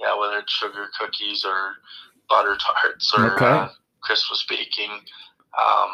yeah, 0.02 0.18
whether 0.18 0.38
it's 0.38 0.52
sugar 0.52 0.86
cookies 0.98 1.44
or 1.44 1.74
butter 2.28 2.56
tarts 2.56 3.12
or 3.16 3.34
Okay. 3.34 3.44
uh, 3.46 3.68
Christmas 4.02 4.44
baking. 4.48 4.90
Um, 4.90 5.90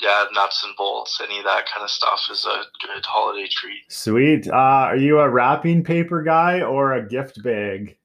yeah, 0.00 0.24
nuts 0.32 0.64
and 0.64 0.74
bolts, 0.76 1.20
any 1.22 1.38
of 1.38 1.44
that 1.44 1.66
kind 1.66 1.84
of 1.84 1.90
stuff 1.90 2.20
is 2.30 2.46
a 2.46 2.62
good 2.86 3.04
holiday 3.04 3.46
treat. 3.50 3.82
Sweet. 3.88 4.48
Uh, 4.48 4.54
are 4.88 4.96
you 4.96 5.20
a 5.20 5.28
wrapping 5.28 5.84
paper 5.84 6.22
guy 6.22 6.62
or 6.62 6.94
a 6.94 7.06
gift 7.06 7.42
bag? 7.42 7.98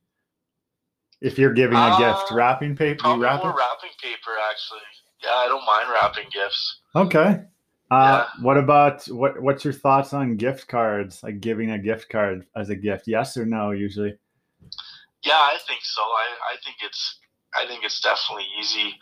If 1.22 1.40
you're 1.40 1.54
giving 1.54 1.78
a 1.78 1.82
Uh, 1.82 1.98
gift, 1.98 2.32
wrapping 2.32 2.76
paper, 2.76 2.96
you 2.96 2.98
Probably 3.00 3.24
wrap 3.24 3.44
more 3.44 3.52
it. 3.52 3.56
wrapping 3.56 3.92
paper, 4.02 4.32
actually. 4.52 4.82
Yeah, 5.24 5.36
I 5.36 5.48
don't 5.48 5.66
mind 5.66 5.90
wrapping 5.90 6.30
gifts. 6.32 6.82
Okay. 6.96 7.42
Uh, 7.92 8.26
Yeah. 8.28 8.44
What 8.44 8.58
about 8.58 9.06
what? 9.06 9.42
What's 9.42 9.64
your 9.64 9.74
thoughts 9.74 10.12
on 10.12 10.36
gift 10.36 10.68
cards? 10.68 11.24
Like 11.24 11.40
giving 11.40 11.72
a 11.72 11.80
gift 11.80 12.10
card 12.10 12.46
as 12.56 12.70
a 12.70 12.76
gift? 12.76 13.08
Yes 13.08 13.38
or 13.38 13.46
no? 13.46 13.72
Usually. 13.72 14.18
Yeah, 15.26 15.34
I 15.42 15.58
think 15.68 15.82
so. 15.84 16.02
I, 16.02 16.54
I 16.54 16.56
think 16.64 16.78
it's 16.82 17.20
I 17.58 17.66
think 17.68 17.84
it's 17.84 18.00
definitely 18.02 18.46
easy, 18.60 18.94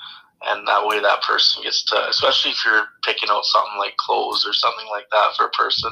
and 0.48 0.68
that 0.68 0.86
way 0.88 1.02
that 1.02 1.22
person 1.22 1.64
gets 1.64 1.84
to, 1.86 2.08
especially 2.10 2.52
if 2.52 2.64
you're 2.66 2.86
picking 3.04 3.30
out 3.30 3.44
something 3.46 3.78
like 3.78 3.98
clothes 3.98 4.46
or 4.48 4.54
something 4.54 4.88
like 4.90 5.10
that 5.12 5.36
for 5.36 5.46
a 5.46 5.50
person. 5.50 5.92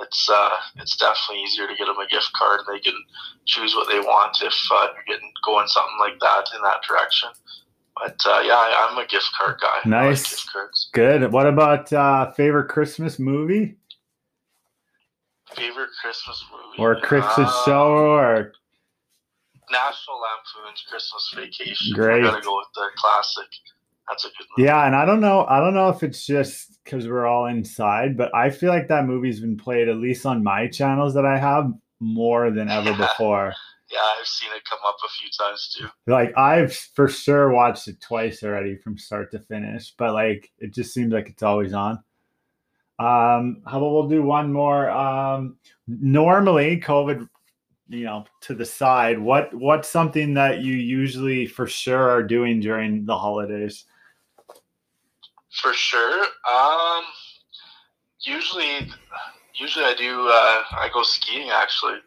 It's 0.00 0.28
uh, 0.30 0.56
it's 0.76 0.96
definitely 0.96 1.42
easier 1.44 1.68
to 1.68 1.76
get 1.76 1.86
them 1.86 1.98
a 1.98 2.06
gift 2.08 2.30
card, 2.36 2.60
and 2.66 2.76
they 2.76 2.80
can 2.80 2.96
choose 3.46 3.74
what 3.74 3.88
they 3.88 4.00
want 4.00 4.36
if 4.42 4.54
uh, 4.72 4.88
you're 4.94 5.16
getting 5.16 5.32
going 5.44 5.68
something 5.68 5.98
like 6.00 6.18
that 6.20 6.48
in 6.54 6.62
that 6.62 6.82
direction. 6.88 7.30
But 7.96 8.16
uh, 8.26 8.40
yeah, 8.44 8.54
I, 8.54 8.88
I'm 8.90 8.98
a 8.98 9.06
gift 9.06 9.30
card 9.38 9.58
guy. 9.60 9.76
Like 9.76 9.86
Nice. 9.86 10.30
gift 10.30 10.52
cards. 10.52 10.90
Good. 10.92 11.32
What 11.32 11.46
about 11.46 11.92
uh, 11.92 12.30
favorite 12.32 12.68
Christmas 12.68 13.18
movie 13.18 13.76
Favorite 15.54 15.90
Christmas 16.00 16.44
movie 16.50 16.78
or 16.78 17.00
Christmas 17.00 17.48
Uh, 17.48 17.64
show 17.64 17.92
or 17.92 18.52
National 19.70 20.16
Lampoon's 20.20 20.82
Christmas 20.88 21.32
Vacation. 21.34 21.94
Great. 21.94 22.24
I 22.24 22.30
gotta 22.30 22.42
go 22.42 22.56
with 22.56 22.68
the 22.74 22.88
classic. 22.96 23.48
That's 24.08 24.24
a 24.24 24.28
good 24.28 24.46
movie. 24.56 24.66
Yeah, 24.68 24.86
and 24.86 24.94
I 24.94 25.04
don't 25.04 25.20
know. 25.20 25.44
I 25.46 25.58
don't 25.58 25.74
know 25.74 25.88
if 25.88 26.02
it's 26.02 26.24
just 26.24 26.78
because 26.84 27.08
we're 27.08 27.26
all 27.26 27.46
inside, 27.46 28.16
but 28.16 28.32
I 28.34 28.50
feel 28.50 28.70
like 28.70 28.88
that 28.88 29.04
movie's 29.06 29.40
been 29.40 29.56
played 29.56 29.88
at 29.88 29.96
least 29.96 30.24
on 30.26 30.44
my 30.44 30.68
channels 30.68 31.14
that 31.14 31.24
I 31.26 31.38
have 31.38 31.72
more 31.98 32.50
than 32.50 32.68
ever 32.68 32.90
Yeah. 32.90 32.96
before. 33.08 33.54
Yeah, 33.90 33.98
I've 34.18 34.26
seen 34.26 34.48
it 34.54 34.62
come 34.68 34.80
up 34.86 34.96
a 35.04 35.08
few 35.08 35.28
times 35.38 35.74
too. 35.76 35.86
Like 36.12 36.36
I've 36.36 36.74
for 36.74 37.08
sure 37.08 37.50
watched 37.52 37.86
it 37.88 38.00
twice 38.00 38.42
already 38.42 38.76
from 38.76 38.98
start 38.98 39.30
to 39.32 39.38
finish, 39.40 39.94
but 39.96 40.12
like 40.12 40.50
it 40.58 40.74
just 40.74 40.92
seems 40.92 41.12
like 41.12 41.28
it's 41.28 41.42
always 41.44 41.72
on. 41.72 42.00
Um, 42.98 43.62
how 43.66 43.78
about 43.78 43.92
we'll 43.92 44.08
do 44.08 44.22
one 44.22 44.52
more? 44.52 44.88
Um, 44.90 45.58
normally, 45.86 46.80
COVID, 46.80 47.28
you 47.88 48.04
know, 48.04 48.24
to 48.42 48.54
the 48.54 48.64
side. 48.64 49.18
What 49.18 49.52
what's 49.54 49.88
something 49.88 50.34
that 50.34 50.60
you 50.60 50.74
usually 50.74 51.46
for 51.46 51.66
sure 51.66 52.10
are 52.10 52.22
doing 52.22 52.60
during 52.60 53.04
the 53.06 53.16
holidays? 53.16 53.84
For 55.62 55.72
sure. 55.72 56.26
Um, 56.50 57.04
usually, 58.20 58.90
usually 59.54 59.84
I 59.84 59.94
do. 59.96 60.28
Uh, 60.28 60.62
I 60.80 60.90
go 60.92 61.02
skiing. 61.02 61.50
Actually, 61.50 61.98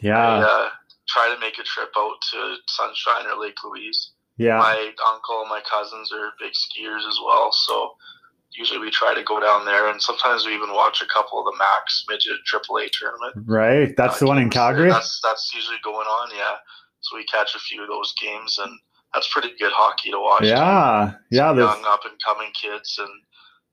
Yeah, 0.00 0.18
I 0.18 0.38
uh, 0.40 0.68
try 1.08 1.32
to 1.32 1.40
make 1.40 1.58
a 1.58 1.62
trip 1.62 1.90
out 1.96 2.16
to 2.32 2.56
Sunshine 2.68 3.26
or 3.30 3.40
Lake 3.40 3.62
Louise. 3.64 4.12
yeah. 4.38 4.58
My 4.58 4.92
uncle 5.12 5.40
and 5.40 5.48
my 5.48 5.60
cousins 5.70 6.12
are 6.12 6.30
big 6.40 6.52
skiers 6.52 7.06
as 7.06 7.18
well, 7.24 7.52
so 7.52 7.94
usually 8.56 8.80
we 8.80 8.90
try 8.90 9.14
to 9.14 9.22
go 9.22 9.40
down 9.40 9.64
there, 9.64 9.88
and 9.88 10.00
sometimes 10.00 10.46
we 10.46 10.54
even 10.54 10.72
watch 10.72 11.02
a 11.02 11.12
couple 11.12 11.38
of 11.38 11.44
the 11.46 11.58
Mac's 11.58 12.04
Midget 12.08 12.38
AAA 12.52 12.90
tournament. 12.92 13.34
Right. 13.46 13.94
That's 13.96 14.16
uh, 14.16 14.18
the 14.20 14.26
one 14.26 14.38
in. 14.38 14.50
Calgary. 14.50 14.90
That's 14.90 15.20
that's 15.22 15.52
usually 15.54 15.78
going 15.84 16.06
on, 16.06 16.30
yeah. 16.36 16.56
So 17.00 17.16
we 17.16 17.24
catch 17.24 17.54
a 17.54 17.60
few 17.60 17.82
of 17.82 17.88
those 17.88 18.12
games, 18.20 18.58
and 18.62 18.72
that's 19.14 19.32
pretty 19.32 19.52
good 19.58 19.72
hockey 19.72 20.10
to 20.10 20.18
watch. 20.18 20.42
too. 20.42 20.48
Yeah. 20.48 21.12
Yeah. 21.30 21.54
Young 21.54 21.84
up 21.86 22.04
and 22.04 22.18
coming 22.24 22.50
kids, 22.54 22.98
and 22.98 23.10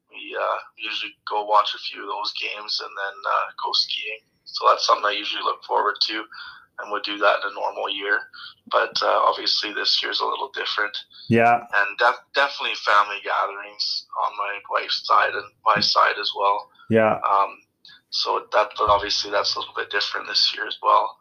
we 0.09 0.35
uh, 0.39 0.59
usually 0.77 1.13
go 1.29 1.45
watch 1.45 1.73
a 1.75 1.79
few 1.79 2.01
of 2.01 2.09
those 2.09 2.33
games 2.39 2.81
and 2.81 2.89
then 2.89 3.15
uh, 3.25 3.47
go 3.63 3.71
skiing. 3.73 4.19
So 4.45 4.65
that's 4.69 4.87
something 4.87 5.05
I 5.05 5.11
usually 5.11 5.43
look 5.43 5.63
forward 5.63 5.95
to, 6.07 6.23
and 6.79 6.91
would 6.91 7.03
do 7.03 7.17
that 7.17 7.35
in 7.43 7.51
a 7.51 7.53
normal 7.53 7.89
year. 7.89 8.19
But 8.69 9.01
uh, 9.01 9.19
obviously 9.25 9.73
this 9.73 10.01
year's 10.03 10.19
a 10.19 10.25
little 10.25 10.51
different, 10.53 10.95
yeah. 11.29 11.61
and 11.75 11.97
def- 11.97 12.25
definitely 12.35 12.75
family 12.75 13.17
gatherings 13.23 14.05
on 14.25 14.31
my 14.37 14.59
wife's 14.69 15.05
side 15.05 15.33
and 15.33 15.45
my 15.65 15.79
side 15.81 16.15
as 16.19 16.31
well. 16.37 16.69
Yeah. 16.89 17.15
Um, 17.15 17.57
so 18.09 18.45
that 18.53 18.69
but 18.77 18.89
obviously 18.89 19.31
that's 19.31 19.55
a 19.55 19.59
little 19.59 19.73
bit 19.75 19.89
different 19.89 20.27
this 20.27 20.53
year 20.55 20.67
as 20.67 20.77
well. 20.81 21.17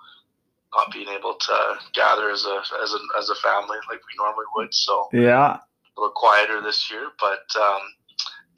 Not 0.74 0.92
being 0.92 1.08
able 1.08 1.34
to 1.34 1.74
gather 1.94 2.30
as 2.30 2.44
a 2.44 2.60
as 2.82 2.92
a 2.92 2.98
as 3.18 3.30
a 3.30 3.34
family 3.36 3.78
like 3.88 4.00
we 4.00 4.16
normally 4.18 4.46
would. 4.56 4.74
So 4.74 5.08
Yeah. 5.12 5.56
a 5.56 5.60
little 5.96 6.12
quieter 6.14 6.60
this 6.60 6.90
year, 6.90 7.08
but 7.18 7.46
um, 7.60 7.80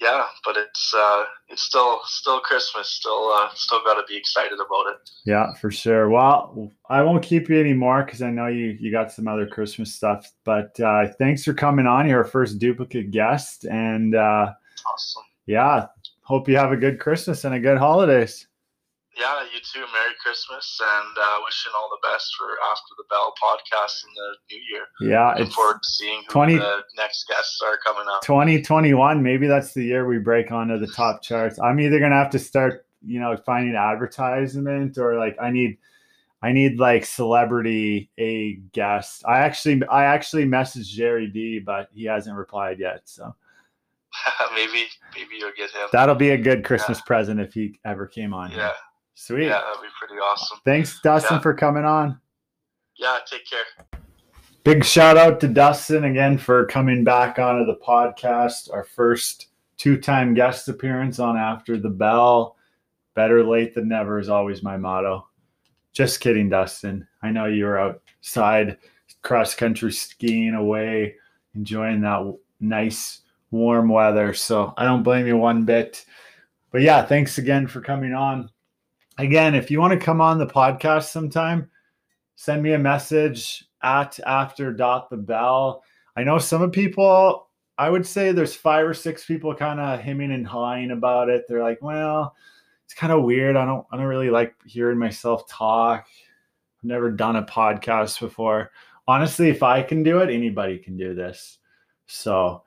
yeah, 0.01 0.25
but 0.45 0.57
it's 0.57 0.95
uh, 0.95 1.25
it's 1.49 1.63
still 1.63 2.01
still 2.05 2.41
Christmas. 2.41 2.89
Still 2.89 3.33
uh, 3.33 3.49
still 3.55 3.81
got 3.85 3.95
to 3.95 4.05
be 4.09 4.17
excited 4.17 4.55
about 4.55 4.93
it. 4.93 5.11
Yeah, 5.25 5.53
for 5.55 5.71
sure. 5.71 6.09
Well, 6.09 6.71
I 6.89 7.03
won't 7.03 7.23
keep 7.23 7.49
you 7.49 7.59
anymore 7.59 8.05
because 8.05 8.23
I 8.23 8.31
know 8.31 8.47
you 8.47 8.77
you 8.81 8.91
got 8.93 9.13
some 9.13 9.27
other 9.29 9.47
Christmas 9.47 9.95
stuff. 9.95 10.31
But 10.45 10.79
uh, 10.81 11.09
thanks 11.19 11.45
for 11.45 11.53
coming 11.55 11.87
on. 11.87 12.09
You're 12.09 12.19
our 12.19 12.25
first 12.25 12.59
duplicate 12.59 13.11
guest, 13.11 13.65
and 13.65 14.15
uh, 14.15 14.53
Awesome. 14.93 15.23
yeah, 15.47 15.87
hope 16.23 16.49
you 16.49 16.57
have 16.57 16.73
a 16.73 16.77
good 16.77 17.01
Christmas 17.01 17.45
and 17.45 17.55
a 17.55 17.61
good 17.61 17.79
holidays. 17.79 18.47
Yeah, 19.19 19.43
you 19.53 19.59
too. 19.61 19.81
Merry 19.93 20.15
Christmas, 20.23 20.81
and 20.81 21.19
uh, 21.19 21.41
wishing 21.45 21.73
all 21.77 21.91
the 21.91 22.09
best 22.09 22.35
for 22.39 22.47
After 22.71 22.95
the 22.97 23.05
Bell 23.11 23.35
podcast 23.43 24.05
in 24.05 24.11
the 24.15 24.55
new 24.55 24.63
year. 24.71 24.85
Yeah, 25.01 25.31
Looking 25.31 25.53
forward 25.53 25.81
to 25.83 25.89
seeing 25.91 26.23
who 26.29 26.33
20 26.33 26.55
the 26.57 26.83
next 26.97 27.27
guests 27.29 27.61
are 27.67 27.79
coming 27.85 28.07
up. 28.09 28.23
2021. 28.23 29.23
Maybe 29.23 29.49
that's 29.49 29.75
the 29.75 29.83
year 29.83 30.07
we 30.07 30.19
break 30.19 30.53
onto 30.53 30.79
the 30.79 30.87
top 30.87 31.23
charts. 31.23 31.59
I'm 31.59 31.81
either 31.81 31.99
gonna 31.99 32.15
have 32.15 32.31
to 32.31 32.39
start, 32.39 32.87
you 33.05 33.19
know, 33.19 33.37
finding 33.37 33.75
advertisement 33.75 34.99
or 34.99 35.19
like 35.19 35.37
I 35.41 35.51
need. 35.51 35.79
I 36.41 36.53
need 36.53 36.79
like 36.79 37.05
celebrity 37.05 38.11
a 38.17 38.61
guest. 38.73 39.25
I 39.27 39.41
actually 39.41 39.83
I 39.91 40.05
actually 40.05 40.45
messaged 40.45 40.87
Jerry 40.87 41.27
D, 41.27 41.59
but 41.59 41.89
he 41.93 42.05
hasn't 42.05 42.37
replied 42.37 42.79
yet. 42.79 43.01
So 43.07 43.35
maybe 44.55 44.87
maybe 45.17 45.31
you'll 45.37 45.51
get 45.57 45.73
him. 45.73 45.89
That'll 45.91 46.15
be 46.15 46.31
a 46.31 46.39
good 46.39 46.65
Christmas 46.65 47.01
present 47.01 47.41
if 47.41 47.55
he 47.55 47.81
ever 47.85 48.07
came 48.07 48.33
on. 48.33 48.53
here. 48.53 48.71
Sweet. 49.21 49.47
yeah, 49.47 49.61
that'd 49.61 49.83
be 49.83 49.89
pretty 49.99 50.15
awesome. 50.21 50.59
Thanks, 50.65 51.01
Dustin, 51.03 51.37
Yeah. 51.37 51.41
for 51.41 51.53
coming 51.53 51.85
on. 51.85 52.21
Yeah, 52.95 53.19
take 53.27 53.43
care. 53.51 54.01
Big 54.63 54.85
shout 54.85 55.17
out 55.17 55.41
to 55.41 55.49
Dustin 55.49 56.05
again 56.05 56.39
for 56.39 56.67
coming 56.67 57.03
back 57.03 57.39
onto 57.41 57.67
the 57.67 57.79
podcast. 57.85 58.73
Our 58.73 58.85
first 58.85 59.49
two 59.77 59.99
time 60.01 60.35
guest 60.35 60.69
appearance 60.69 61.19
on 61.19 61.37
After 61.37 61.77
the 61.77 61.89
Bell. 61.91 62.57
Better 63.15 63.43
late 63.43 63.75
than 63.75 63.89
never 63.89 64.21
is 64.21 64.29
always 64.29 64.63
my 64.63 64.77
motto. 64.77 65.27
Just 65.93 66.21
kidding, 66.21 66.49
Dustin. 66.49 67.07
I 67.21 67.31
know 67.33 67.47
you 67.47 67.65
were 67.65 67.79
outside 67.79 68.79
cross 69.23 69.53
country 69.55 69.91
skiing 69.91 70.55
away, 70.55 71.17
enjoying 71.57 72.03
that 72.03 72.37
nice 72.61 73.23
warm 73.51 73.89
weather. 73.89 74.33
So 74.33 74.75
I 74.77 74.85
don't 74.85 75.03
blame 75.03 75.27
you 75.27 75.37
one 75.37 75.65
bit. 75.65 76.05
But 76.71 76.83
yeah, 76.83 77.05
thanks 77.05 77.39
again 77.39 77.67
for 77.67 77.81
coming 77.81 78.15
on. 78.15 78.51
Again, 79.19 79.57
if 79.57 79.69
you 79.69 79.81
want 79.81 79.99
to 79.99 80.05
come 80.05 80.21
on 80.21 80.39
the 80.39 80.47
podcast 80.47 81.07
sometime, 81.11 81.69
send 82.37 82.63
me 82.63 82.75
a 82.75 82.79
message 82.79 83.65
at 83.83 84.19
after 84.21 84.73
dot 84.73 85.11
the 85.11 85.17
bell. 85.17 85.83
I 86.17 86.23
know 86.23 86.39
some 86.39 86.63
of 86.63 86.71
people, 86.71 87.49
I 87.79 87.91
would 87.91 88.07
say 88.07 88.31
there's 88.31 88.55
five 88.55 88.87
or 88.87 88.95
six 88.95 89.25
people 89.25 89.53
kind 89.57 89.81
of 89.81 89.99
hemming 89.99 90.31
and 90.31 90.47
hawing 90.47 90.93
about 90.93 91.29
it. 91.31 91.47
They're 91.49 91.65
like, 91.65 91.83
well, 91.83 92.37
it's 92.85 92.95
kind 92.95 93.13
of 93.13 93.25
weird. 93.25 93.57
I 93.57 93.65
don't 93.65 93.85
I 93.91 93.97
don't 93.97 94.07
really 94.07 94.31
like 94.31 94.55
hearing 94.65 94.99
myself 94.99 95.49
talk. 95.49 96.07
I've 96.79 96.85
never 96.85 97.11
done 97.11 97.35
a 97.35 97.43
podcast 97.43 98.21
before. 98.21 98.71
Honestly, 99.09 99.49
if 99.49 99.65
I 99.65 99.83
can 99.83 100.05
do 100.05 100.19
it, 100.19 100.31
anybody 100.31 100.79
can 100.79 100.97
do 100.97 101.13
this. 101.13 101.59
So 102.07 102.63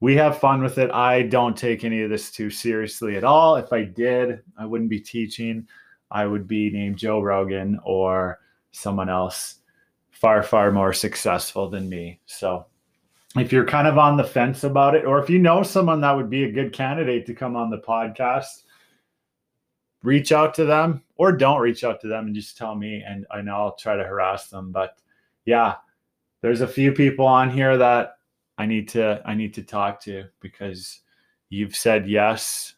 we 0.00 0.16
have 0.16 0.40
fun 0.40 0.60
with 0.60 0.78
it. 0.78 0.90
I 0.90 1.22
don't 1.22 1.56
take 1.56 1.84
any 1.84 2.02
of 2.02 2.10
this 2.10 2.32
too 2.32 2.50
seriously 2.50 3.16
at 3.16 3.22
all. 3.22 3.54
If 3.54 3.72
I 3.72 3.84
did, 3.84 4.42
I 4.58 4.66
wouldn't 4.66 4.90
be 4.90 4.98
teaching. 4.98 5.68
I 6.14 6.26
would 6.26 6.46
be 6.46 6.70
named 6.70 6.96
Joe 6.96 7.20
Rogan 7.20 7.78
or 7.84 8.38
someone 8.70 9.08
else 9.08 9.56
far, 10.12 10.44
far 10.44 10.70
more 10.70 10.92
successful 10.92 11.68
than 11.68 11.88
me. 11.88 12.20
So 12.24 12.66
if 13.36 13.52
you're 13.52 13.66
kind 13.66 13.88
of 13.88 13.98
on 13.98 14.16
the 14.16 14.24
fence 14.24 14.62
about 14.62 14.94
it, 14.94 15.04
or 15.04 15.18
if 15.18 15.28
you 15.28 15.40
know 15.40 15.64
someone 15.64 16.00
that 16.02 16.16
would 16.16 16.30
be 16.30 16.44
a 16.44 16.52
good 16.52 16.72
candidate 16.72 17.26
to 17.26 17.34
come 17.34 17.56
on 17.56 17.68
the 17.68 17.78
podcast, 17.78 18.62
reach 20.04 20.30
out 20.30 20.54
to 20.54 20.64
them 20.64 21.02
or 21.16 21.32
don't 21.32 21.60
reach 21.60 21.82
out 21.82 22.00
to 22.00 22.06
them 22.06 22.26
and 22.26 22.34
just 22.34 22.56
tell 22.56 22.76
me 22.76 23.02
and 23.04 23.26
know 23.44 23.56
I'll 23.56 23.74
try 23.74 23.96
to 23.96 24.04
harass 24.04 24.48
them. 24.50 24.70
But 24.70 24.96
yeah, 25.46 25.74
there's 26.42 26.60
a 26.60 26.68
few 26.68 26.92
people 26.92 27.26
on 27.26 27.50
here 27.50 27.76
that 27.76 28.18
I 28.56 28.66
need 28.66 28.88
to 28.90 29.20
I 29.24 29.34
need 29.34 29.54
to 29.54 29.62
talk 29.64 30.00
to 30.02 30.26
because 30.40 31.00
you've 31.48 31.74
said 31.74 32.08
yes 32.08 32.74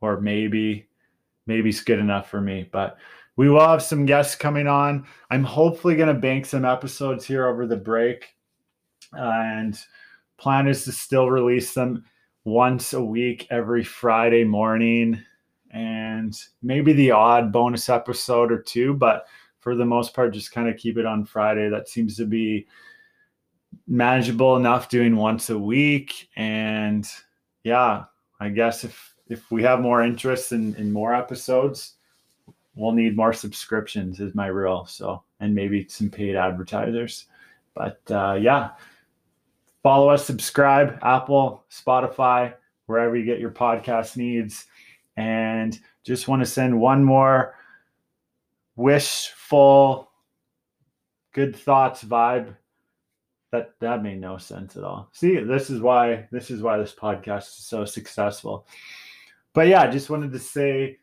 or 0.00 0.20
maybe 0.20 0.86
maybe 1.46 1.70
it's 1.70 1.82
good 1.82 1.98
enough 1.98 2.30
for 2.30 2.40
me. 2.40 2.68
But 2.70 2.98
we 3.36 3.48
will 3.48 3.66
have 3.66 3.82
some 3.82 4.06
guests 4.06 4.36
coming 4.36 4.66
on. 4.66 5.06
I'm 5.30 5.44
hopefully 5.44 5.96
going 5.96 6.14
to 6.14 6.20
bank 6.20 6.46
some 6.46 6.64
episodes 6.64 7.24
here 7.24 7.46
over 7.46 7.66
the 7.66 7.76
break, 7.76 8.34
and 9.12 9.78
plan 10.36 10.68
is 10.68 10.84
to 10.84 10.92
still 10.92 11.30
release 11.30 11.74
them 11.74 12.04
once 12.44 12.92
a 12.92 13.02
week 13.02 13.46
every 13.50 13.84
Friday 13.84 14.44
morning, 14.44 15.20
and 15.70 16.38
maybe 16.62 16.92
the 16.92 17.10
odd 17.10 17.52
bonus 17.52 17.88
episode 17.88 18.52
or 18.52 18.62
two. 18.62 18.94
But 18.94 19.26
for 19.60 19.74
the 19.74 19.84
most 19.84 20.14
part, 20.14 20.34
just 20.34 20.52
kind 20.52 20.68
of 20.68 20.76
keep 20.76 20.98
it 20.98 21.06
on 21.06 21.24
Friday. 21.24 21.68
That 21.68 21.88
seems 21.88 22.16
to 22.18 22.26
be 22.26 22.66
manageable 23.86 24.56
enough 24.56 24.88
doing 24.88 25.16
once 25.16 25.50
a 25.50 25.58
week 25.58 26.28
and 26.36 27.06
yeah 27.64 28.04
i 28.40 28.48
guess 28.48 28.84
if 28.84 29.13
if 29.28 29.50
we 29.50 29.62
have 29.62 29.80
more 29.80 30.02
interest 30.02 30.52
in 30.52 30.74
in 30.76 30.92
more 30.92 31.14
episodes 31.14 31.94
we'll 32.76 32.92
need 32.92 33.16
more 33.16 33.32
subscriptions 33.32 34.20
is 34.20 34.34
my 34.34 34.46
rule 34.46 34.84
so 34.86 35.22
and 35.40 35.54
maybe 35.54 35.86
some 35.88 36.10
paid 36.10 36.36
advertisers 36.36 37.26
but 37.74 38.00
uh, 38.10 38.36
yeah 38.40 38.70
follow 39.82 40.08
us 40.08 40.24
subscribe 40.24 40.98
apple 41.02 41.64
spotify 41.70 42.52
wherever 42.86 43.16
you 43.16 43.24
get 43.24 43.40
your 43.40 43.50
podcast 43.50 44.16
needs 44.16 44.66
and 45.16 45.80
just 46.02 46.28
want 46.28 46.42
to 46.42 46.46
send 46.46 46.78
one 46.78 47.02
more 47.02 47.54
wishful 48.76 50.10
good 51.32 51.54
thoughts 51.54 52.02
vibe 52.02 52.54
that 53.54 53.72
that 53.78 54.02
made 54.02 54.20
no 54.20 54.36
sense 54.36 54.76
at 54.76 54.82
all. 54.82 55.08
See, 55.12 55.38
this 55.38 55.70
is 55.70 55.80
why 55.80 56.26
this 56.32 56.50
is 56.50 56.60
why 56.60 56.76
this 56.76 56.92
podcast 56.92 57.42
is 57.42 57.64
so 57.66 57.84
successful. 57.84 58.66
But 59.54 59.68
yeah, 59.68 59.82
I 59.82 59.86
just 59.86 60.10
wanted 60.10 60.32
to 60.32 60.38
say 60.38 60.98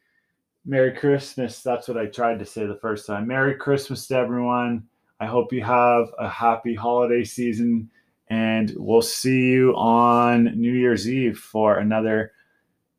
Merry 0.66 0.92
Christmas. 0.92 1.64
That's 1.64 1.88
what 1.88 1.98
I 1.98 2.06
tried 2.06 2.38
to 2.40 2.46
say 2.46 2.66
the 2.66 2.76
first 2.76 3.08
time. 3.08 3.28
Merry 3.28 3.56
Christmas 3.56 4.08
to 4.08 4.18
everyone. 4.18 4.84
I 5.20 5.26
hope 5.26 5.54
you 5.54 5.64
have 5.64 6.08
a 6.20 6.30
happy 6.30 6.76
holiday 6.76 7.24
season 7.24 7.90
and 8.28 8.74
we'll 8.78 9.02
see 9.02 9.52
you 9.52 9.74
on 9.76 10.46
New 10.60 10.72
Year's 10.72 11.10
Eve 11.10 11.38
for 11.38 11.80
another 11.80 12.32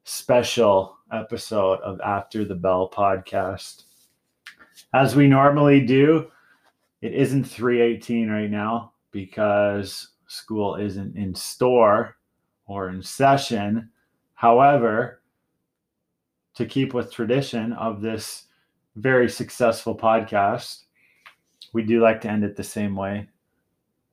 special 0.04 0.98
episode 1.12 1.80
of 1.80 2.00
After 2.00 2.44
the 2.44 2.54
Bell 2.54 2.90
podcast. 2.90 3.84
As 4.94 5.16
we 5.16 5.26
normally 5.26 5.84
do, 5.84 6.30
it 7.00 7.14
isn't 7.14 7.44
318 7.44 8.28
right 8.28 8.50
now 8.50 8.92
because 9.10 10.08
school 10.26 10.76
isn't 10.76 11.16
in 11.16 11.34
store 11.34 12.16
or 12.66 12.88
in 12.88 13.02
session. 13.02 13.90
However, 14.34 15.21
to 16.54 16.66
keep 16.66 16.94
with 16.94 17.12
tradition 17.12 17.72
of 17.72 18.00
this 18.00 18.44
very 18.96 19.28
successful 19.28 19.96
podcast, 19.96 20.84
we 21.72 21.82
do 21.82 22.00
like 22.00 22.20
to 22.20 22.28
end 22.28 22.44
it 22.44 22.56
the 22.56 22.64
same 22.64 22.94
way 22.94 23.28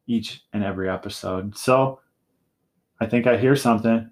each 0.08 0.44
and 0.54 0.64
every 0.64 0.90
episode. 0.90 1.58
So 1.58 2.00
I 3.00 3.06
think 3.06 3.28
I 3.28 3.38
hear 3.38 3.56
something. 3.56 4.10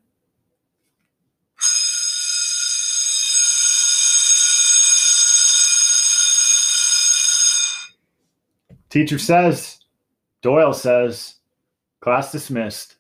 Teacher 8.90 9.20
says, 9.20 9.80
Doyle 10.42 10.74
says, 10.74 11.36
class 12.00 12.32
dismissed. 12.32 12.96